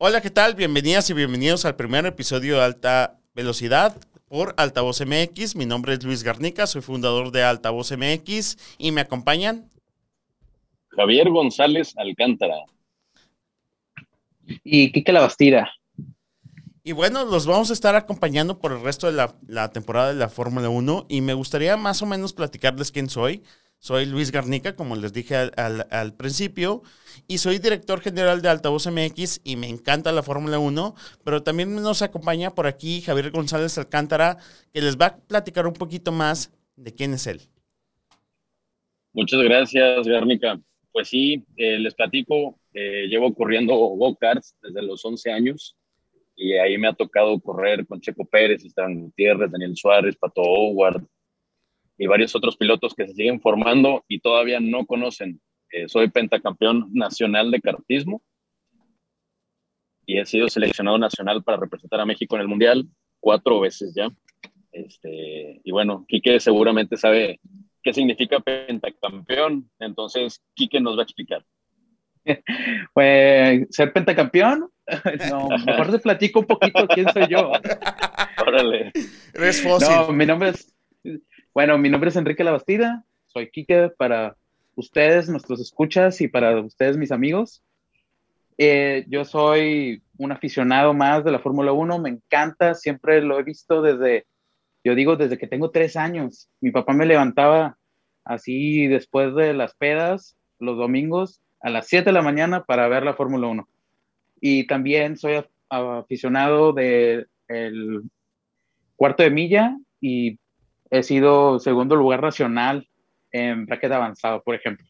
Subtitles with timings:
[0.00, 0.54] Hola, ¿qué tal?
[0.54, 5.56] Bienvenidas y bienvenidos al primer episodio de Alta Velocidad por Altavoz MX.
[5.56, 9.68] Mi nombre es Luis Garnica, soy fundador de Altavoz MX y me acompañan
[10.90, 12.54] Javier González Alcántara.
[14.62, 15.68] Y Kike La Bastida.
[16.84, 20.28] Y bueno, los vamos a estar acompañando por el resto de la, temporada de la
[20.28, 23.42] Fórmula 1 y me gustaría más o menos platicarles quién soy.
[23.80, 26.82] Soy Luis Garnica, como les dije al, principio,
[27.28, 30.94] y soy director general de Altavoz MX y me encanta la Fórmula 1,
[31.24, 34.38] pero también nos acompaña por aquí Javier González Alcántara,
[34.72, 37.40] que les va a platicar un poquito más de quién es él.
[39.12, 40.60] Muchas gracias, Garnica.
[40.90, 45.76] Pues sí, eh, les platico, eh, llevo corriendo go-karts desde los 11 años
[46.34, 51.04] y ahí me ha tocado correr con Checo Pérez, Esteban Gutiérrez, Daniel Suárez, Pato Howard,
[51.98, 55.40] y varios otros pilotos que se siguen formando y todavía no conocen.
[55.70, 58.22] Eh, soy pentacampeón nacional de kartismo
[60.06, 62.88] y he sido seleccionado nacional para representar a México en el Mundial
[63.20, 64.08] cuatro veces ya.
[64.72, 67.40] Este, y bueno, Quique seguramente sabe
[67.82, 71.44] qué significa pentacampeón, entonces Quique nos va a explicar.
[72.94, 74.70] Pues ser pentacampeón,
[75.30, 77.52] no, mejor te platico un poquito quién soy yo.
[78.46, 78.92] Órale.
[79.34, 79.88] Eres fósil.
[79.88, 80.77] No, mi nombre es
[81.58, 84.36] bueno, mi nombre es Enrique Labastida, soy Kike para
[84.76, 87.64] ustedes, nuestros escuchas y para ustedes, mis amigos.
[88.58, 93.42] Eh, yo soy un aficionado más de la Fórmula 1, me encanta, siempre lo he
[93.42, 94.24] visto desde,
[94.84, 96.48] yo digo, desde que tengo tres años.
[96.60, 97.76] Mi papá me levantaba
[98.24, 103.02] así después de las pedas, los domingos, a las 7 de la mañana para ver
[103.02, 103.68] la Fórmula 1.
[104.40, 107.26] Y también soy aficionado del
[108.94, 110.38] cuarto de milla y
[110.90, 112.88] he sido segundo lugar nacional
[113.32, 114.86] en bracket avanzado, por ejemplo.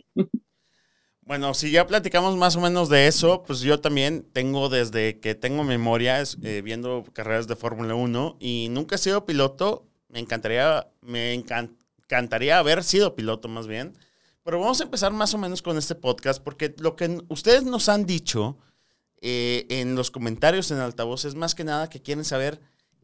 [1.28, 5.34] Bueno, si ya platicamos más o menos de eso, pues yo también tengo desde que
[5.34, 9.86] tengo memoria eh, viendo carreras de Fórmula 1 y nunca he sido piloto.
[10.08, 13.92] Me encantaría, me encantaría haber sido piloto más bien.
[14.42, 17.90] Pero vamos a empezar más o menos con este podcast porque lo que ustedes nos
[17.90, 18.56] han dicho
[19.20, 22.58] eh, en los comentarios en altavoz es más que nada que quieren saber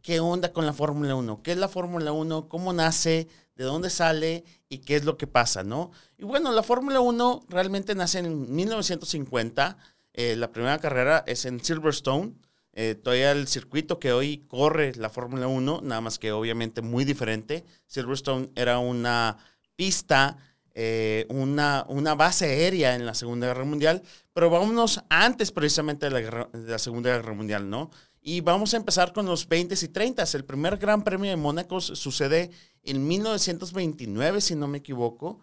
[0.05, 3.27] qué onda con la Fórmula 1, qué es la Fórmula 1, cómo nace,
[3.57, 5.93] de dónde sale y qué es lo que pasa, ¿no?
[6.19, 9.79] Y bueno, la Fórmula 1 realmente nace en 1950,
[10.13, 12.35] eh, la primera carrera es en Silverstone,
[12.75, 17.05] eh, todavía el circuito que hoy corre la Fórmula 1, nada más que obviamente muy
[17.07, 17.65] diferente.
[17.87, 19.39] Silverstone era una
[19.75, 20.37] pista,
[20.75, 24.03] eh, una, una, base aérea en la Segunda Guerra Mundial,
[24.35, 27.91] pero vámonos antes precisamente de la, de la Segunda Guerra Mundial, ¿no?
[28.27, 30.25] Y vamos a empezar con los 20 y 30.
[30.33, 32.51] El primer Gran Premio de Mónaco sucede
[32.83, 35.41] en 1929, si no me equivoco.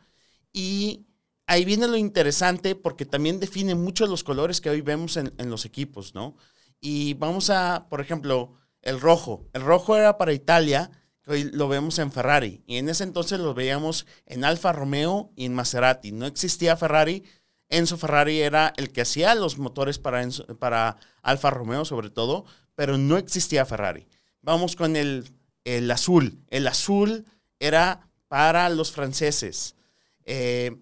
[0.52, 1.06] Y
[1.46, 5.66] ahí viene lo interesante porque también define mucho los colores que hoy vemos en, los
[5.66, 6.36] equipos, ¿no?
[6.80, 9.48] Y vamos a, por ejemplo, el rojo.
[9.54, 10.90] El rojo era para Italia,
[11.28, 12.64] hoy lo vemos en Ferrari.
[12.66, 16.14] Y en ese entonces lo veíamos en Alfa Romeo y en Maserati.
[16.14, 17.26] No existía Ferrari.
[17.70, 20.28] Enzo Ferrari era el que hacía los motores para,
[20.60, 22.46] para Alfa Romeo, sobre todo
[22.82, 24.08] pero no existía Ferrari.
[24.42, 25.24] Vamos con el,
[25.92, 26.40] azul.
[26.48, 27.28] El azul
[27.60, 29.76] era para los franceses,
[30.26, 30.76] eh,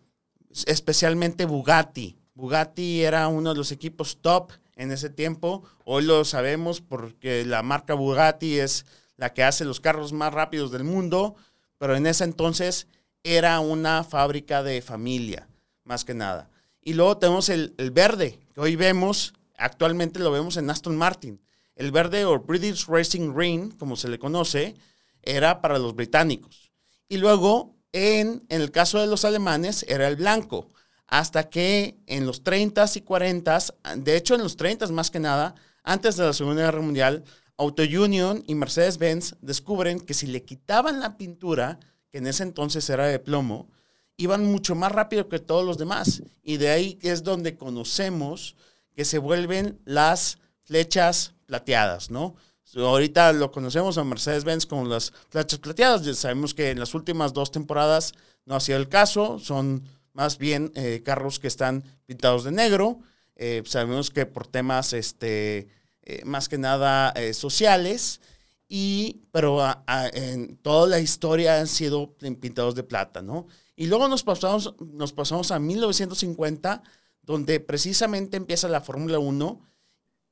[0.65, 2.17] especialmente Bugatti.
[2.35, 5.65] Bugatti era uno de los equipos top en ese tiempo.
[5.83, 8.85] Hoy lo sabemos porque la marca Bugatti es
[9.17, 11.35] la que hace los carros más rápidos del mundo,
[11.79, 12.87] pero en ese entonces
[13.23, 15.49] era una fábrica de familia,
[15.83, 16.49] más que nada.
[16.81, 21.41] Y luego tenemos el, el verde, que hoy vemos, actualmente lo vemos en Aston Martin.
[21.79, 24.75] El verde o British Racing Green, como se le conoce,
[25.21, 26.73] era para los británicos.
[27.07, 30.73] Y luego, en, el caso de los alemanes, era el blanco.
[31.07, 35.55] Hasta que en los 30s y 40s, de hecho en los 30s más que nada,
[35.81, 37.23] antes de la Segunda Guerra Mundial,
[37.57, 41.79] Auto Union y Mercedes-Benz descubren que si le quitaban la pintura,
[42.11, 43.69] que en ese entonces era de plomo,
[44.17, 46.23] iban mucho más rápido que todos los demás.
[46.43, 48.57] Y de ahí es donde conocemos
[48.97, 50.39] que se vuelven las
[50.69, 52.35] flechas plateadas, ¿no?
[52.75, 56.05] Ahorita lo conocemos a Mercedes-Benz con las flechas plateadas.
[56.05, 58.13] Ya sabemos que en las últimas dos temporadas
[58.45, 59.39] no ha sido el caso.
[59.39, 59.83] Son
[60.13, 62.99] más bien eh, carros que están pintados de negro.
[63.35, 65.69] Eh, sabemos que por temas, este,
[66.03, 68.21] eh, más que nada, sociales.
[68.67, 69.65] Y, pero
[70.13, 73.47] en toda la historia han sido pintados de plata, ¿no?
[73.75, 76.83] Y luego nos pasamos, nos pasamos a 1950,
[77.23, 79.69] donde precisamente empieza la Fórmula 1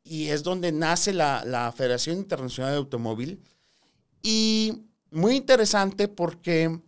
[0.09, 3.44] y es donde nace la, Federación Internacional de Automóvil.
[4.21, 6.80] Y muy interesante porque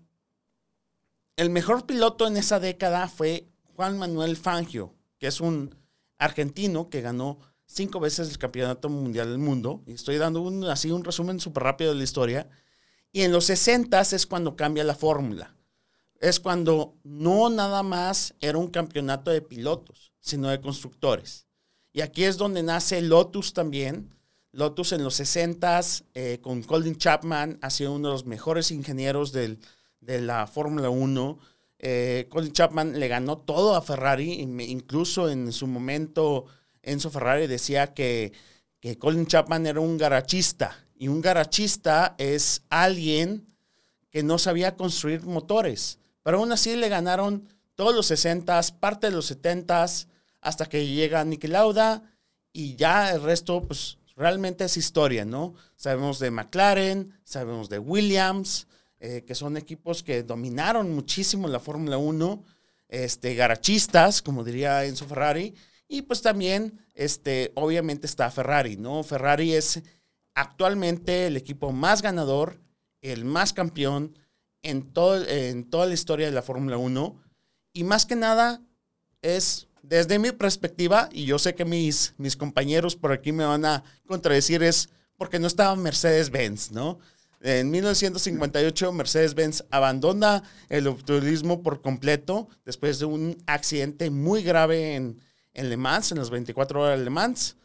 [1.36, 5.76] el mejor piloto en esa década fue Juan Manuel Fangio, que es un
[6.18, 9.84] argentino que ganó cinco veces el campeonato mundial del mundo.
[9.86, 12.50] Y estoy dando así un resumen súper rápido de la historia.
[13.12, 15.56] Y en los 60 es cuando cambia la fórmula.
[16.20, 21.49] Es cuando no nada más era un campeonato de pilotos, sino de constructores.
[21.92, 24.14] Y aquí es donde nace Lotus también.
[24.52, 25.82] Lotus en los 60
[26.14, 29.58] eh, con Colin Chapman ha sido uno de los mejores ingenieros de
[30.02, 31.40] la Fórmula 1.
[31.80, 36.46] Eh, Colin Chapman le ganó todo a Ferrari, incluso en su momento
[36.84, 38.34] Enzo Ferrari decía que,
[38.80, 43.48] que Colin Chapman era un garachista y un garachista es alguien
[44.12, 49.16] que no sabía construir motores, pero aún así le ganaron todos los 60s, parte de
[49.16, 50.08] los 70s,
[50.42, 52.04] hasta que llega Niki Lauda
[52.52, 55.54] y ya el resto, pues realmente es historia, ¿no?
[55.76, 58.68] Sabemos de McLaren, sabemos de Williams,
[59.00, 62.44] eh, que son equipos que dominaron muchísimo la Fórmula 1,
[62.90, 65.56] este, garachistas, como diría Enzo Ferrari,
[65.88, 69.04] y pues también, este, obviamente está Ferrari, ¿no?
[69.04, 69.82] Ferrari es
[70.36, 72.62] actualmente el equipo más ganador,
[73.02, 74.18] el más campeón
[74.62, 77.22] en, todo, en toda la historia de la Fórmula 1.
[77.74, 78.62] Y más que nada
[79.22, 83.66] es, desde mi perspectiva, y yo sé que mis, mis compañeros por aquí me van
[83.66, 87.00] a contradecir, es porque no estaba Mercedes-Benz, ¿no?
[87.42, 95.22] En 1958, Mercedes-Benz abandona el automovilismo por completo después de un accidente muy grave en,
[95.54, 97.56] Le Mans, en las 24 horas de Le Mans.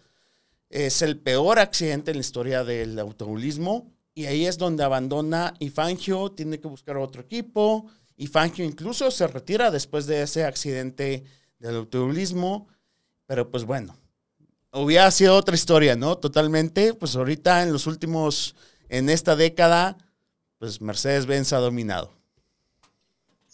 [0.71, 5.71] Es el peor accidente en la historia del automovilismo y ahí es donde abandona y
[5.71, 11.25] Fangio tiene que buscar otro equipo y Fangio incluso se retira después de ese accidente
[11.59, 12.69] del automovilismo,
[13.27, 13.97] pero pues bueno,
[14.73, 16.17] hubiera sido otra historia, ¿no?
[16.17, 18.56] Totalmente, pues ahorita en los últimos,
[18.89, 19.97] en esta década,
[20.59, 22.12] pues Mercedes-Benz ha dominado.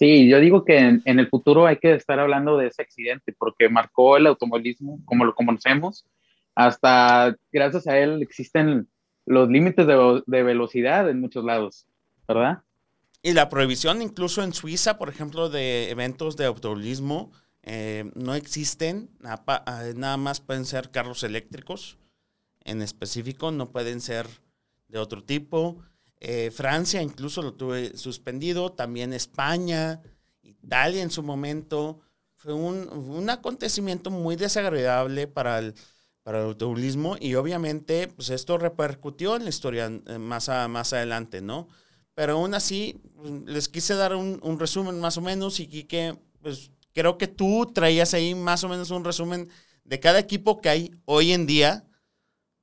[0.01, 3.69] Sí, yo digo que en, el futuro hay que estar hablando de ese accidente porque
[3.69, 6.07] marcó el automovilismo como lo conocemos.
[6.55, 8.89] Hasta gracias a él existen
[9.27, 11.87] los límites de, velocidad en muchos lados,
[12.27, 12.63] ¿verdad?
[13.23, 17.31] Y la prohibición incluso en Suiza, por ejemplo, de eventos de automovilismo,
[17.63, 21.99] eh, no existen, nada, más pueden ser carros eléctricos
[22.65, 24.27] en específico, no pueden ser
[24.89, 25.79] de otro tipo.
[26.21, 30.01] Eh, Francia incluso lo tuve suspendido, también España,
[30.43, 32.01] Italia en su momento.
[32.35, 35.75] Fue un, acontecimiento muy desagradable para el,
[36.23, 41.43] para el automovilismo y obviamente pues esto repercutió en la historia eh, más, más adelante,
[41.43, 41.69] ¿no?
[42.15, 46.19] Pero aún así, pues, les quise dar un, un resumen más o menos y que
[46.41, 49.49] pues creo que tú traías ahí más o menos un resumen
[49.85, 51.85] de cada equipo que hay hoy en día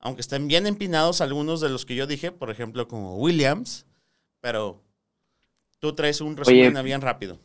[0.00, 3.86] aunque estén bien empinados algunos de los que yo dije, por ejemplo, como Williams,
[4.40, 4.82] pero
[5.80, 7.38] tú traes un resumen bien rápido.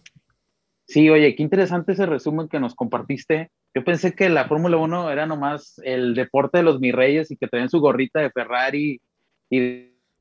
[0.86, 3.50] Sí, oye, qué interesante ese resumen que nos compartiste.
[3.74, 7.48] Yo pensé que la Fórmula 1 era nomás el deporte de los mirreyes y que
[7.48, 9.02] traían su gorrita de Ferrari
[9.50, 9.60] y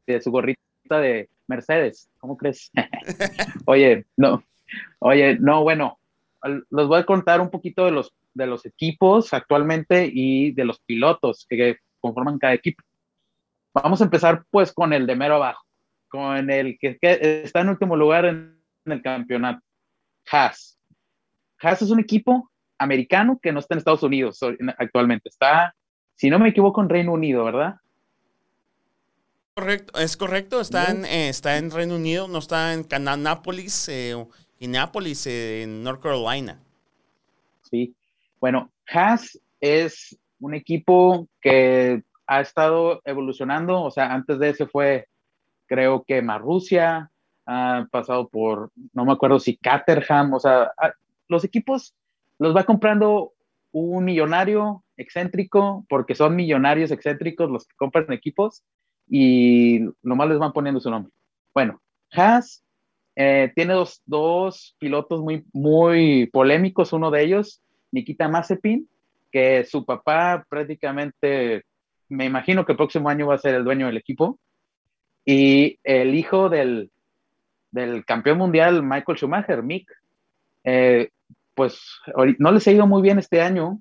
[0.06, 2.08] de su gorrita de Mercedes.
[2.18, 2.70] ¿Cómo crees?
[3.66, 4.42] oye, no,
[5.00, 5.98] oye, no, bueno,
[6.70, 10.80] los voy a contar un poquito de los, de los equipos actualmente y de los
[10.80, 12.82] pilotos que conforman cada equipo.
[13.74, 15.64] Vamos a empezar pues con el de mero abajo,
[16.08, 16.98] con el que,
[17.44, 19.62] está en último lugar en, el campeonato,
[20.30, 20.76] Haas.
[21.60, 24.40] Haas es un equipo americano que no está en Estados Unidos
[24.76, 25.74] actualmente, está,
[26.16, 27.76] si no me equivoco, en Reino Unido, ¿verdad?
[29.55, 34.17] Correcto, es correcto, está, en, eh, está en Reino Unido, no está en Cananápolis, eh,
[34.62, 36.60] Indianapolis, eh, en North Carolina.
[37.62, 37.94] Sí,
[38.40, 45.08] bueno, Haas es un equipo que ha estado evolucionando, o sea, antes de ese fue,
[45.66, 47.10] creo que Marrusia,
[47.44, 50.70] ha pasado por, no me acuerdo si Caterham, o sea,
[51.26, 51.94] los equipos
[52.38, 53.32] los va comprando
[53.72, 58.62] un millonario excéntrico, porque son millonarios excéntricos los que compran equipos
[59.08, 61.12] y nomás les van poniendo su nombre.
[61.52, 61.81] Bueno,
[62.12, 62.62] Haas
[63.14, 68.88] eh, tiene dos, dos, pilotos muy, muy polémicos, uno de ellos, Nikita Mazepin,
[69.31, 71.64] que su papá prácticamente,
[72.08, 74.38] me imagino que el próximo año va a ser el dueño del equipo,
[75.24, 76.90] y el hijo del,
[77.70, 79.90] del campeón mundial, Michael Schumacher, Mick,
[80.64, 81.10] eh,
[81.54, 81.81] pues
[82.38, 83.81] no les ha ido muy bien este año,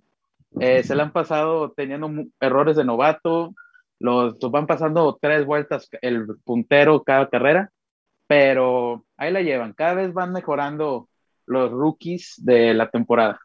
[0.60, 2.10] eh, se le han pasado teniendo
[2.40, 3.54] errores de novato,
[4.00, 7.72] los, los, van pasando tres vueltas el puntero cada carrera,
[8.32, 11.10] pero ahí la llevan, cada vez van mejorando
[11.46, 13.42] los rookies de la temporada.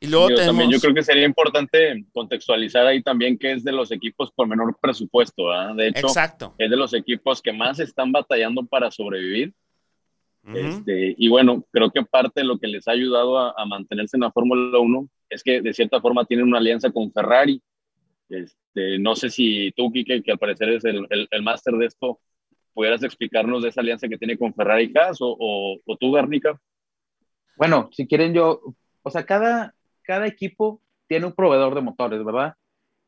[0.00, 3.70] Y luego yo, también, yo creo que sería importante contextualizar ahí también que es de
[3.70, 5.76] los equipos por menor presupuesto, ¿verdad?
[5.76, 6.08] De hecho,
[6.58, 9.54] es de los equipos que más están batallando para sobrevivir.
[10.52, 14.22] este, y bueno, creo que parte de lo que les ha ayudado a, mantenerse en
[14.22, 17.62] la Fórmula 1 es que de cierta forma tienen una alianza con Ferrari.
[18.28, 22.18] Este, no sé si tú, Kike, que al parecer es el, el, máster de esto,
[22.74, 25.36] pudieras explicarnos de esa alianza que tiene con Ferrari Cas o,
[25.84, 26.60] o, tú, Garnica.
[27.56, 28.60] Bueno, si quieren yo,
[29.02, 32.54] o sea, cada, cada equipo tiene un proveedor de motores, ¿verdad?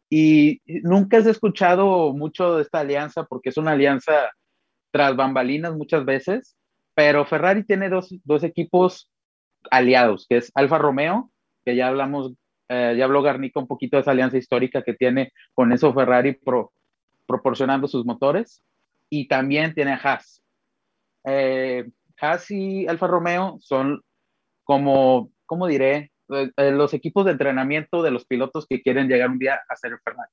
[0.08, 4.30] Y nunca has escuchado mucho de esta alianza porque es una alianza
[4.92, 6.56] tras bambalinas muchas veces,
[6.94, 9.10] pero Ferrari tiene dos, dos equipos
[9.70, 11.30] aliados, que es Alfa Romeo,
[11.64, 12.34] que ya hablamos
[12.68, 16.38] eh, ya habló Garnica un poquito de esa alianza histórica que tiene con eso Ferrari
[17.26, 18.62] proporcionando sus motores.
[19.10, 20.42] Y también tiene Haas.
[21.24, 21.88] Eh,
[22.20, 24.02] Haas y Alfa Romeo son
[24.64, 26.12] como, ¿cómo diré?
[26.28, 29.98] Eh, los equipos de entrenamiento de los pilotos que quieren llegar un día a ser
[30.02, 30.32] Ferrari.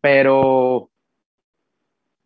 [0.00, 0.90] pero,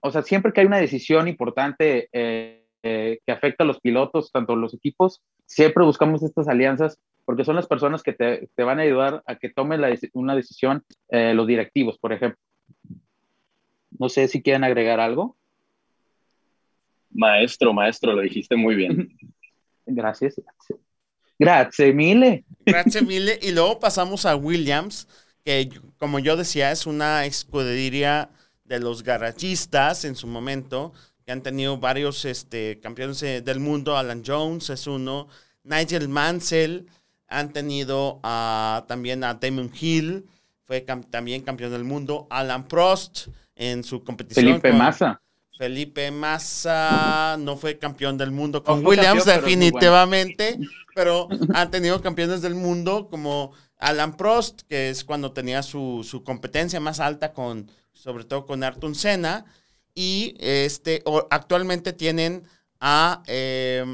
[0.01, 4.75] o sea, siempre que hay una decisión importante que afecta a los pilotos, tanto los
[4.75, 6.99] equipos, siempre buscamos estas alianzas
[7.29, 9.83] porque son las personas que te, te van a ayudar a que tomen
[10.15, 12.41] una decisión eh, los directivos, por ejemplo.
[13.99, 15.37] No sé si quieren agregar algo.
[17.11, 19.17] Maestro, maestro, lo dijiste muy bien.
[19.87, 20.41] gracias.
[21.39, 22.45] Gracias, mille.
[22.65, 23.39] Gracias, mille.
[23.43, 25.09] Y luego pasamos a Williams,
[25.45, 28.31] que como yo decía, es una escudería
[28.65, 30.93] de los garachistas en su momento,
[31.25, 33.97] que han tenido varios este, campeones del mundo.
[33.97, 35.29] Alan Jones es uno.
[35.65, 36.87] Nigel Mansell,
[37.29, 38.21] han tenido
[38.87, 40.27] también a Damon Hill,
[40.63, 42.27] fue también campeón del mundo.
[42.31, 43.29] Alan Prost
[43.59, 44.47] en su competición.
[44.47, 45.21] Felipe Massa.
[45.59, 50.59] Felipe Massa no fue campeón del mundo con Williams, definitivamente,
[50.95, 56.79] pero, han tenido campeones del mundo como Alan Prost, que es cuando tenía su, competencia
[56.79, 59.45] más alta con, sobre todo con Ayrton Senna,
[59.95, 62.45] y este, actualmente tienen
[62.79, 63.85] a, eh,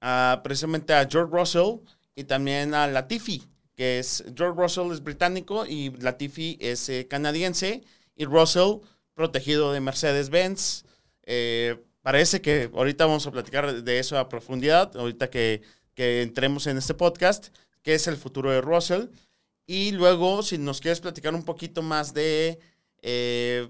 [0.00, 1.80] a precisamente a George Russell,
[2.14, 3.42] y también a Latifi,
[3.74, 7.82] que es George Russell es británico y Latifi es eh, canadiense
[8.14, 8.80] y Russell
[9.14, 10.84] protegido de Mercedes-Benz.
[11.24, 15.62] Eh, parece que ahorita vamos a platicar de eso a profundidad, ahorita que,
[15.94, 19.06] que entremos en este podcast, que es el futuro de Russell.
[19.66, 22.58] Y luego, si nos quieres platicar un poquito más de,
[23.00, 23.68] eh,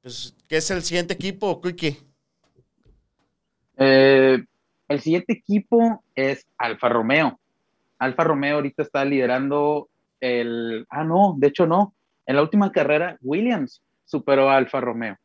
[0.00, 1.98] pues, ¿qué es el siguiente equipo, Quickie?
[3.76, 7.40] el siguiente equipo es Alfa Romeo.
[7.98, 9.88] Alfa Romeo ahorita está liderando
[10.20, 10.86] el...
[10.88, 11.94] Ah, no, de hecho no.
[12.26, 15.16] En la última carrera, Williams superó Alfa Romeo.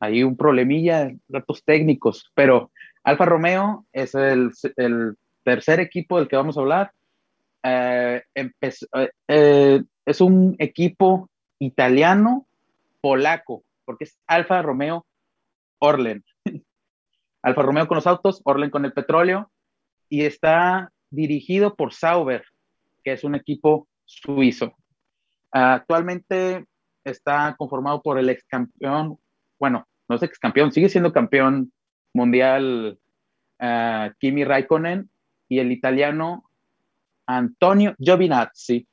[0.00, 2.70] Hay un problemilla, datos técnicos, pero
[3.04, 4.50] Alfa Romeo es el,
[5.42, 6.92] tercer equipo del que vamos a hablar.
[7.62, 8.22] Eh,
[9.28, 11.28] eh, es un equipo
[11.58, 12.46] italiano
[13.00, 15.06] polaco, porque es Alfa Romeo
[15.78, 16.24] Orlen.
[17.42, 19.50] Alfa Romeo con los autos, Orlen con el petróleo,
[20.08, 22.44] y está dirigido por Sauber,
[23.04, 24.74] que es un equipo suizo.
[25.52, 26.66] actualmente
[27.10, 29.18] está conformado por el ex campeón,
[29.58, 31.72] bueno, no es ex campeón, sigue siendo campeón
[32.12, 32.98] mundial
[33.60, 35.10] uh, Kimi Raikkonen
[35.48, 36.50] y el italiano
[37.26, 38.86] Antonio Giovinazzi.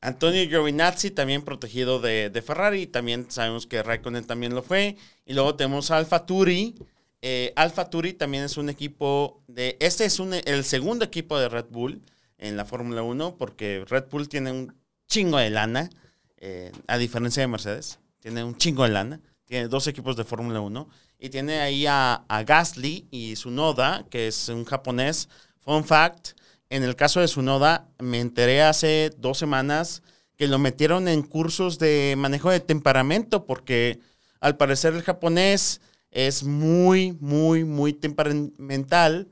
[0.00, 4.96] Antonio Giovinazzi también protegido de, de, Ferrari, también sabemos que Raikkonen también lo fue.
[5.24, 6.74] Y luego tenemos Alfa Turi,
[7.20, 9.76] eh, Alfa Turi también es un equipo de.
[9.80, 12.02] Este es el segundo equipo de Red Bull
[12.38, 14.74] en la Fórmula 1, porque Red Bull tiene un
[15.08, 15.90] chingo de lana,
[16.38, 17.98] eh, a diferencia de Mercedes.
[18.20, 19.20] Tiene un chingo de lana.
[19.44, 20.88] Tiene dos equipos de Fórmula 1.
[21.18, 25.28] Y tiene ahí a, Gasly y Sunoda, que es un japonés.
[25.60, 26.30] Fun fact:
[26.70, 30.02] en el caso de Sunoda, me enteré hace dos semanas
[30.36, 34.00] que lo metieron en cursos de manejo de temperamento, porque
[34.40, 35.80] al parecer el japonés
[36.10, 39.28] es muy, muy, muy temperamental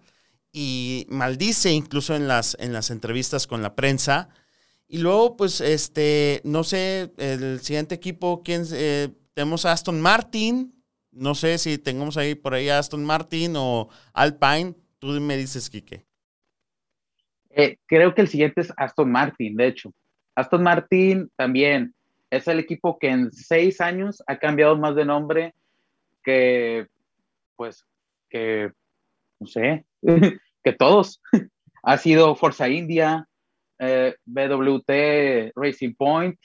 [0.52, 4.30] y maldice incluso en las, en las entrevistas con la prensa.
[4.88, 8.64] Y luego, pues, este, no sé, el siguiente equipo, ¿quién?
[8.72, 10.72] Eh, tenemos a Aston Martin.
[11.10, 14.74] No sé si tengamos ahí por ahí a Aston Martin o Alpine.
[14.98, 16.04] Tú me dices, Quique.
[17.50, 19.92] Eh, creo que el siguiente es Aston Martin, de hecho.
[20.34, 21.94] Aston Martin también
[22.30, 25.54] es el equipo que en seis años ha cambiado más de nombre
[26.22, 26.86] que,
[27.56, 27.86] pues,
[28.28, 28.70] que,
[29.40, 29.84] no sé,
[30.62, 31.20] que todos.
[31.82, 33.28] ha sido Forza India,
[33.78, 36.38] eh, BWT Racing Point,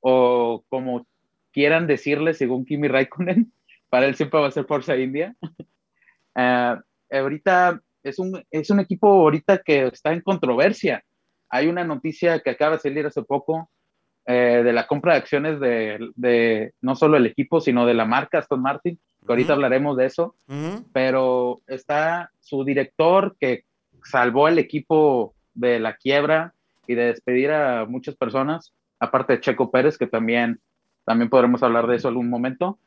[0.00, 1.06] o como
[1.52, 3.52] quieran decirle, según Kimi Raikkonen,
[3.88, 5.34] para él siempre va a ser Forza India.
[6.34, 11.04] Uh, ahorita es un, es un equipo ahorita que está en controversia.
[11.48, 13.70] Hay una noticia que acaba de salir hace poco
[14.26, 18.06] eh, de la compra de acciones de, de, no solo el equipo, sino de la
[18.06, 20.36] marca Aston Martin, ahorita hablaremos de eso,
[20.92, 23.64] pero está su director que
[24.02, 26.53] salvó al equipo de la quiebra
[26.86, 30.60] y de despedir a muchas personas, aparte de Checo Pérez, que también,
[31.04, 32.78] también podremos hablar de eso algún momento,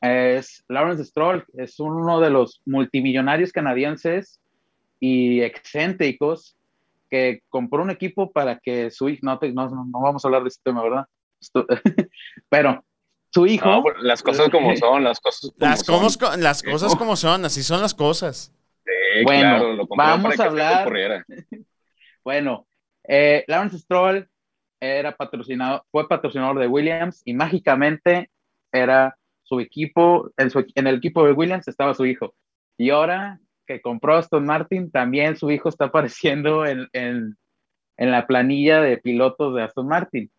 [0.00, 4.40] es Lawrence Stroll, es uno de los multimillonarios canadienses
[5.00, 6.56] y excéntricos
[7.10, 10.62] que compró un equipo para que su hijo, no, no, vamos a hablar de este
[10.62, 11.06] tema, ¿verdad?
[12.48, 12.84] pero
[13.30, 13.82] su hijo...
[13.82, 16.40] Pues, las cosas como son, las cosas como las, son.
[16.40, 18.52] las cosas como son, así son las cosas.
[19.24, 21.24] bueno, vamos a hablar...
[22.24, 22.67] bueno,
[23.08, 24.28] eh, Lawrence Stroll
[24.80, 28.30] era patrocinado, fue patrocinador de Williams y mágicamente
[28.70, 32.34] era su equipo, en, el equipo de Williams estaba su hijo.
[32.76, 37.36] Y ahora que compró Aston Martin, también su hijo está apareciendo en, en,
[37.96, 40.30] en, la planilla de pilotos de Aston Martin.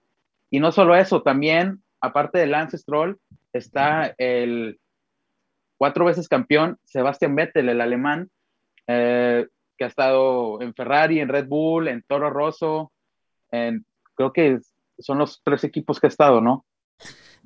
[0.51, 3.19] Y no solo eso, también, aparte de Lance Stroll,
[3.51, 4.79] está el
[5.77, 8.29] cuatro veces campeón Sebastian Vettel, el alemán,
[8.87, 9.47] eh,
[9.79, 12.91] que ha estado en Ferrari, en Red Bull, en Toro Rosso,
[13.49, 14.59] en, creo que
[14.99, 16.65] son los tres equipos que ha estado, ¿no?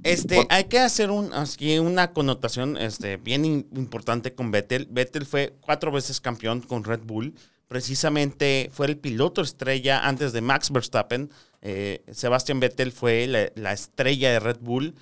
[0.01, 4.87] Este, hay que hacer un, aquí una connotación este, bien importante con Vettel.
[4.89, 7.35] Vettel fue cuatro veces campeón con Red Bull.
[7.67, 11.29] Precisamente fue el piloto estrella antes de Max Verstappen.
[11.61, 14.95] Eh, Sebastian Vettel fue la, la, estrella de Red Bull.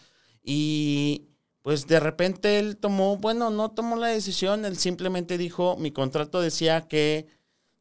[0.44, 1.30] Y
[1.62, 6.42] pues de repente él tomó, bueno, no tomó la decisión, él simplemente dijo, mi contrato
[6.42, 7.28] decía que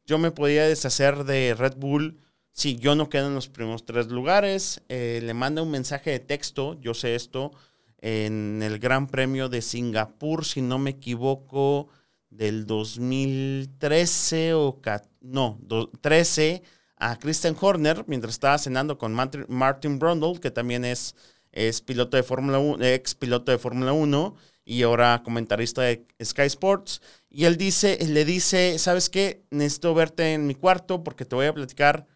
[0.05, 2.19] yo me podía deshacer de Red Bull
[2.51, 6.19] si yo no quedo en los primeros tres lugares, eh, le manda un mensaje de
[6.19, 7.51] texto, yo sé esto,
[7.99, 11.87] en el Gran Premio de Singapur, si no me equivoco,
[12.29, 14.79] del 2013 o
[15.21, 15.59] no,
[16.01, 16.63] 13
[16.97, 21.15] a Christian Horner mientras estaba cenando con Martin Brundle, que también es,
[21.51, 26.43] es piloto de Fórmula 1, ex piloto de Fórmula 1 y ahora comentarista de Sky
[26.43, 27.01] Sports.
[27.29, 29.43] Y él dice, le dice, ¿sabes qué?
[29.49, 32.07] Necesito verte en mi cuarto porque te voy a platicar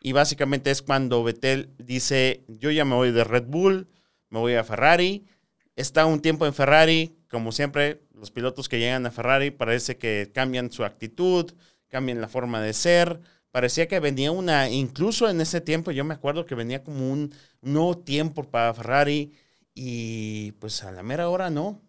[0.00, 3.88] y básicamente es cuando Vettel dice, yo ya me voy de Red Bull,
[4.30, 5.26] me voy a Ferrari.
[5.76, 10.30] Está un tiempo en Ferrari, como siempre, los pilotos que llegan a Ferrari parece que
[10.32, 11.52] cambian su actitud,
[11.88, 13.20] cambian la forma de ser.
[13.50, 17.34] Parecía que venía una, incluso en ese tiempo yo me acuerdo que venía como un,
[17.62, 19.32] nuevo tiempo para Ferrari
[19.74, 21.80] y pues a la mera hora no.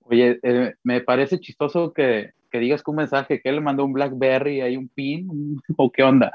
[0.00, 3.84] Oye, eh, me parece chistoso que que digas que un mensaje, que él le mandó
[3.84, 6.30] un Blackberry, hay un pin, o qué onda.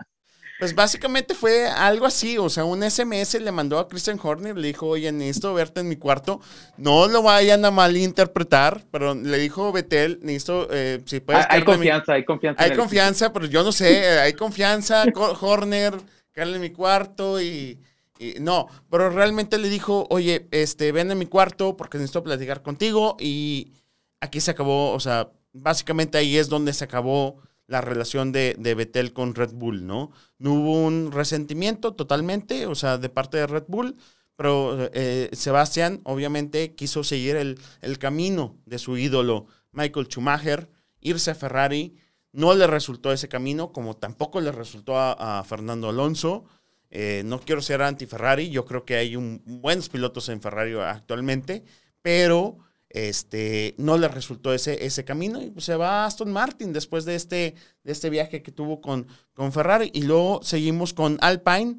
[0.60, 4.68] Pues básicamente fue algo así, o sea, un SMS le mandó a Christian Horner, le
[4.68, 6.42] dijo, oye, necesito verte en mi cuarto.
[6.76, 11.46] No lo vayan a malinterpretar, pero le dijo Betel, necesito, eh, si puedes...
[11.50, 12.62] Hay, confianza, hay confianza.
[12.62, 15.06] Hay confianza, pero yo no sé, hay confianza,
[15.40, 15.94] Horner,
[16.32, 17.80] caerle en mi cuarto y,
[18.20, 22.62] y, No, pero realmente le dijo, oye, este, ven a mi cuarto porque necesito platicar
[22.62, 23.74] contigo y
[24.20, 28.74] aquí se acabó, o sea, básicamente ahí es donde se acabó la relación de, de
[28.74, 30.12] Betel con Red Bull, ¿no?
[30.40, 33.96] No hubo un resentimiento totalmente, o sea, de parte de Red Bull,
[34.36, 40.70] pero eh, Sebastián obviamente quiso seguir el, el, camino de su ídolo, Michael Schumacher,
[41.02, 41.98] irse a Ferrari.
[42.32, 46.46] No le resultó ese camino, como tampoco le resultó a, Fernando Alonso.
[46.90, 51.64] Eh, no quiero ser anti-Ferrari, yo creo que hay un, buenos pilotos en Ferrari actualmente,
[52.02, 52.58] pero
[52.90, 57.06] este, no le resultó ese, ese camino y pues se va a Aston Martin después
[57.06, 59.92] de este, de este viaje que tuvo con, con Ferrari.
[59.94, 61.78] Y luego seguimos con Alpine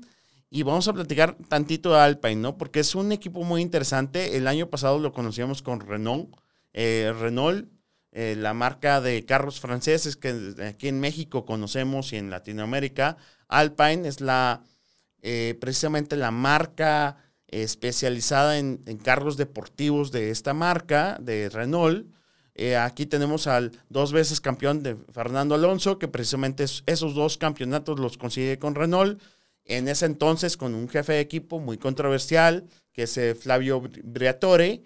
[0.51, 2.59] y vamos a platicar tantito de Alpine, ¿no?
[2.59, 4.37] Porque es un equipo muy interesante.
[4.37, 6.35] El año pasado lo conocíamos con Renault.
[6.73, 7.69] Eh, Renault,
[8.13, 13.17] eh, la marca de carros franceses que aquí en México conocemos y en Latinoamérica.
[13.49, 14.63] Alpine es la,
[15.23, 22.07] eh, precisamente la marca especializada en, carros deportivos de esta marca, de Renault.
[22.55, 27.99] Eh, aquí tenemos al dos veces campeón de Fernando Alonso, que precisamente esos dos campeonatos
[27.99, 29.21] los consigue con Renault.
[29.65, 34.83] En ese entonces con un jefe de equipo muy controversial, que es eh, Flavio Briatore,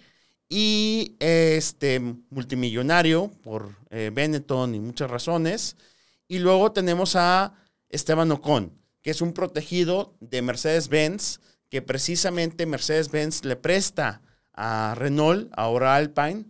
[0.49, 5.77] y este multimillonario por eh, Benetton y muchas razones.
[6.29, 7.55] Y luego tenemos a
[7.89, 14.21] Esteban Ocon, que es un protegido de Mercedes-Benz, que precisamente Mercedes-Benz le presta
[14.53, 16.45] a Renault, ahora Alpine,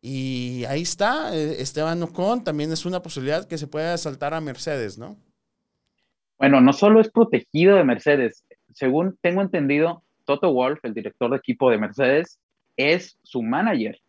[0.00, 4.40] y ahí está, eh, Esteban Ocon también es una posibilidad que se pueda saltar a
[4.40, 5.16] Mercedes, ¿no?
[6.38, 11.36] Bueno, no solo es protegido de Mercedes, según tengo entendido, Toto Wolf, el director de
[11.36, 12.40] equipo de Mercedes,
[12.90, 14.00] es su manager.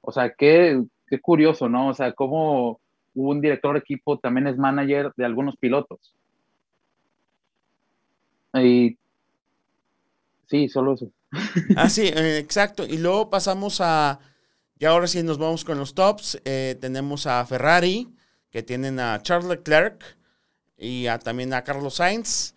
[0.00, 1.88] O sea, qué, qué curioso, ¿no?
[1.88, 2.80] O sea, cómo
[3.14, 6.14] un director de equipo también es manager de algunos pilotos.
[8.54, 8.96] Y
[10.48, 11.10] Sí, solo eso.
[11.76, 12.86] Ah, sí, eh, exacto.
[12.86, 14.20] Y luego pasamos a,
[14.78, 16.40] y ahora sí nos vamos con los tops.
[16.44, 18.08] Eh, tenemos a Ferrari,
[18.50, 20.02] que tienen a Charles Leclerc,
[20.78, 22.54] y también a Carlos Sainz.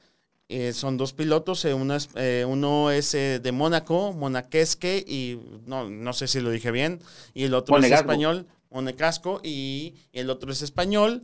[0.50, 2.10] Eh, son dos pilotos, eh, uno es,
[2.46, 7.00] uno es de Mónaco, monaquesque, y no, no sé si lo dije bien,
[7.34, 11.22] y el otro es español, Monecasco, y, y el otro es español.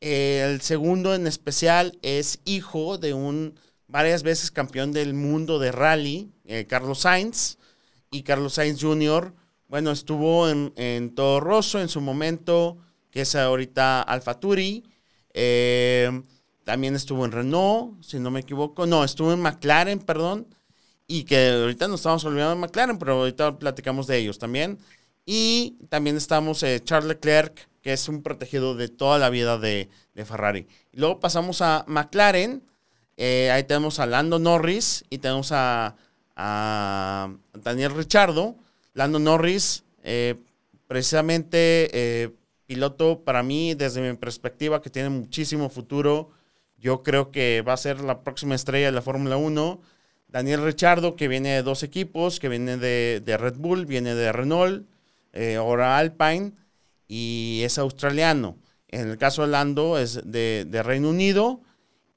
[0.00, 6.30] el segundo en especial es hijo de un varias veces campeón del mundo de rally,
[6.68, 7.58] Carlos Sainz,
[8.10, 9.34] y Carlos Sainz Jr.,
[9.68, 12.78] bueno, estuvo en, en Todo Rosso en su momento,
[13.10, 14.82] que es ahorita Alfa Turi.
[15.34, 16.22] Eh,
[16.68, 18.84] también estuvo en Renault, si no me equivoco.
[18.84, 20.46] No, estuvo en McLaren, perdón.
[21.06, 24.78] Y que ahorita nos estamos olvidando de McLaren, pero ahorita platicamos de ellos también.
[25.24, 29.88] Y también estamos eh, Charles Leclerc, que es un protegido de toda la vida de,
[30.26, 30.66] Ferrari.
[30.92, 32.62] Luego pasamos a McLaren.
[33.16, 35.96] Eh, ahí tenemos a Lando Norris y tenemos a,
[36.36, 38.56] a Daniel Richardo
[38.92, 40.34] Lando Norris, eh,
[40.86, 42.30] precisamente eh,
[42.66, 46.30] piloto para mí, desde mi perspectiva, que tiene muchísimo futuro.
[46.78, 49.80] Yo creo que va a ser la próxima estrella de la Fórmula 1.
[50.28, 54.86] Daniel Richardo, que viene de dos equipos, que viene de, Red Bull, viene de Renault,
[55.32, 56.52] eh, ahora Alpine,
[57.06, 58.56] y es australiano.
[58.88, 61.60] En el caso de Lando es de, de Reino Unido.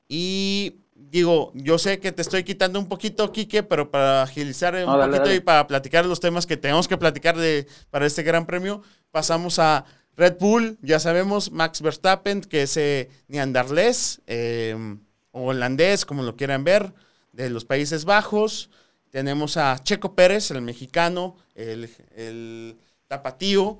[0.08, 5.12] Y digo, yo sé que te estoy quitando un poquito, Quique, pero para agilizar un
[5.12, 8.82] poquito y para platicar los temas que tenemos que platicar de, para este gran premio,
[9.12, 9.86] pasamos a
[10.22, 14.96] Red Bull, ya sabemos, Max Verstappen, que es eh, eh,
[15.32, 16.94] o holandés, como lo quieran ver,
[17.34, 18.70] de los Países Bajos.
[19.10, 23.80] Tenemos a Checo Pérez, el mexicano, el, el tapatío.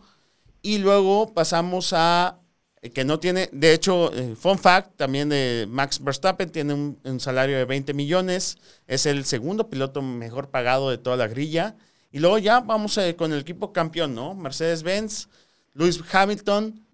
[0.64, 2.42] Y luego pasamos a
[2.82, 7.20] eh, que no tiene, de hecho, eh, fun fact, también de Max Verstappen tiene un,
[7.20, 11.76] salario de 20 millones, es el segundo piloto mejor pagado de toda la grilla.
[12.12, 14.34] Y luego ya vamos eh, con el equipo campeón, ¿no?
[14.34, 15.30] Mercedes-Benz,
[15.74, 16.86] Luis Hamilton,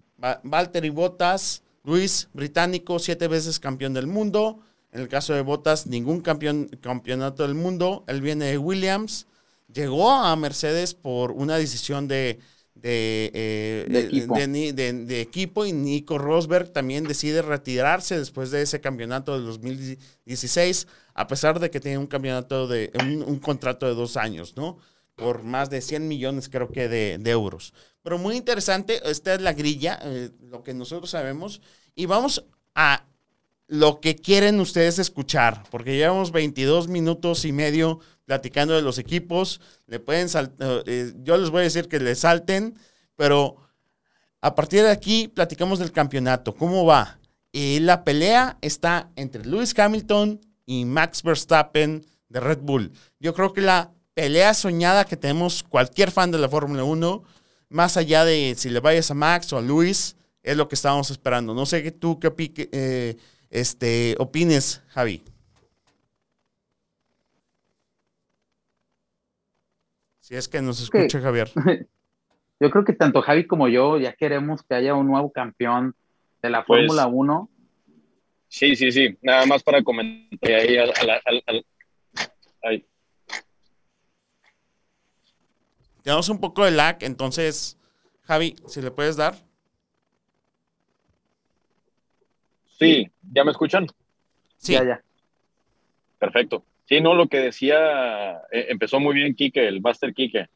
[0.42, 4.60] Valtteri Bottas, Luis británico, siete veces campeón del mundo.
[4.92, 8.04] En el caso de Bottas, ningún campeón, campeonato del mundo.
[8.08, 9.26] Él viene de Williams.
[9.72, 12.40] Llegó a Mercedes por una decisión de,
[12.82, 15.66] eh, de, equipo.
[15.66, 21.70] y Nico Rosberg también decide retirarse después de ese campeonato del 2016, a pesar de
[21.70, 22.92] que tiene un campeonato de
[23.26, 24.78] un, contrato de dos años, ¿no?
[25.18, 27.74] Por más de 100 millones creo que de, euros.
[28.02, 31.60] Pero muy interesante, esta es la grilla, eh, lo que nosotros sabemos,
[31.94, 33.04] y vamos a
[33.66, 39.60] lo que quieren ustedes escuchar, porque llevamos 22 minutos y medio platicando de los equipos.
[39.86, 42.78] Le pueden saltar, eh, yo les voy a decir que le salten,
[43.16, 43.56] pero
[44.40, 46.54] a partir de aquí platicamos del campeonato.
[46.54, 47.18] ¿Cómo va?
[47.52, 52.92] Y la pelea está entre Lewis Hamilton y Max Verstappen de Red Bull.
[53.18, 57.22] Yo creo que la pelea soñada que tenemos cualquier fan de la Fórmula 1,
[57.68, 61.08] más allá de si le vayas a Max o a Lewis, es lo que estábamos
[61.12, 61.54] esperando.
[61.54, 62.32] No sé tú qué
[62.72, 63.16] eh,
[63.48, 65.22] este, opines, Javi.
[70.18, 71.48] Si es que nos escucha Javier.
[72.58, 75.94] Yo creo que tanto Javi como yo ya queremos que haya un nuevo campeón
[76.42, 77.48] de la pues, Fórmula 1.
[78.48, 79.16] Sí, sí, sí.
[79.22, 80.76] Nada más para comentar ahí.
[82.64, 82.84] ahí.
[86.08, 87.76] Tenemos un poco de lag, entonces,
[88.22, 89.34] Javi, si le puedes dar.
[92.78, 93.86] Sí, ¿ya me escuchan?
[94.56, 94.72] Sí.
[94.72, 95.02] Ya, ya.
[96.18, 96.64] Perfecto.
[96.86, 100.48] Sí, no, lo que decía, eh, empezó muy bien Kike, el Master Kike.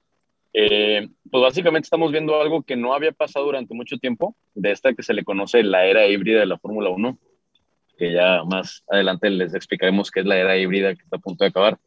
[0.55, 4.95] Eh, pues básicamente estamos viendo algo que no había pasado durante mucho tiempo, de esta
[4.95, 7.19] que se le conoce la era híbrida de la Fórmula 1,
[7.99, 11.45] que ya más adelante les explicaremos qué es la era híbrida que está a punto
[11.45, 11.79] de acabar.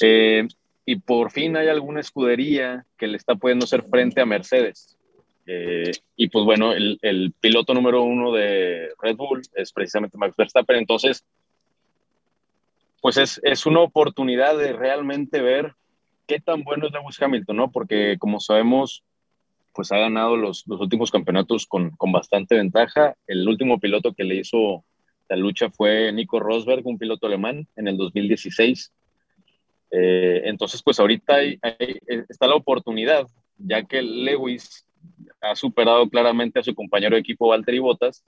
[0.00, 0.46] Eh,
[0.90, 4.98] y por fin hay alguna escudería que le está pudiendo hacer frente a Mercedes.
[6.16, 10.78] y pues bueno, el, el, piloto número uno de Red Bull es precisamente Max Verstappen.
[10.78, 11.24] Entonces,
[13.00, 15.74] pues es, es, una oportunidad de realmente ver
[16.26, 17.70] qué tan bueno es Lewis Hamilton, ¿no?
[17.70, 19.04] Porque como sabemos,
[19.72, 23.14] pues ha ganado los, los últimos campeonatos con, con, bastante ventaja.
[23.28, 24.82] El último piloto que le hizo
[25.28, 28.92] la lucha fue Nico Rosberg, un piloto alemán, en el 2016.
[29.90, 33.26] Eh, entonces, pues ahorita está la oportunidad,
[33.58, 34.86] ya que Lewis
[35.40, 38.24] ha superado claramente a su compañero de equipo Valtteri Bottas,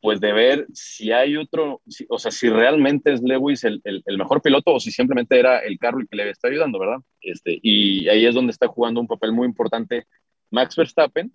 [0.00, 4.42] pues de ver si hay otro, o sea, si realmente es Lewis el, el, mejor
[4.42, 6.98] piloto o si simplemente era el carro el que le está ayudando, ¿verdad?
[7.22, 10.06] Este, y ahí es donde está jugando un papel muy importante
[10.50, 11.32] Max Verstappen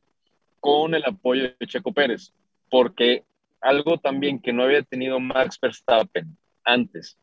[0.60, 2.32] con el apoyo de Checo Pérez,
[2.70, 3.24] porque
[3.60, 7.18] algo también que no había tenido Max Verstappen antes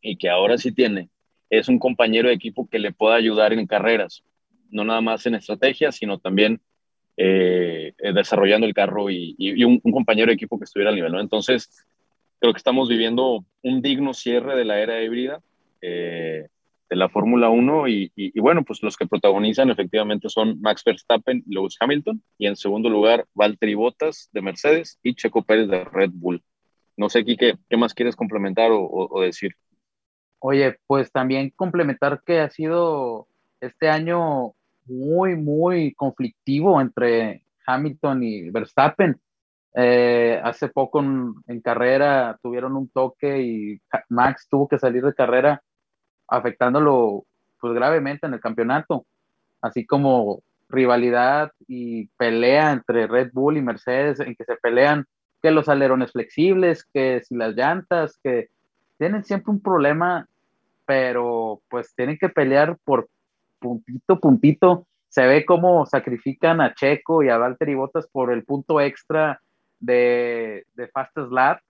[0.00, 1.08] y que ahora sí tiene,
[1.50, 4.24] es un compañero de equipo que le pueda ayudar en carreras,
[4.70, 6.60] no nada más en estrategia, sino también
[7.16, 11.14] eh, desarrollando el carro y, un, compañero de equipo que estuviera al nivel.
[11.14, 11.86] Entonces,
[12.40, 15.40] creo que estamos viviendo un digno cierre de la era híbrida
[16.88, 21.42] de la Fórmula 1 y, y, bueno, pues los que protagonizan efectivamente son Max Verstappen
[21.46, 25.84] y Lewis Hamilton y en segundo lugar Valtteri Bottas de Mercedes y Checo Pérez de
[25.84, 26.42] Red Bull.
[26.96, 29.56] No sé, Kike, ¿qué más quieres complementar o, decir?
[30.48, 33.26] Oye, pues también complementar que ha sido
[33.60, 34.52] este año
[34.84, 39.20] muy, muy conflictivo entre Hamilton y Verstappen.
[39.74, 45.64] Eh, hace poco en, carrera tuvieron un toque y Max tuvo que salir de carrera
[46.28, 47.24] afectándolo
[47.60, 49.04] pues gravemente en el campeonato,
[49.60, 55.06] así como rivalidad y pelea entre Red Bull y Mercedes en que se pelean
[55.42, 58.50] que los alerones flexibles, que si las llantas, que
[58.96, 60.28] tienen siempre un problema,
[60.86, 63.08] pero pues tienen que pelear por
[63.58, 64.86] puntito, puntito.
[65.08, 69.40] Se ve cómo sacrifican a Checo y a Valtteri Bottas por el punto extra
[69.80, 71.60] de, de Fastest Lap,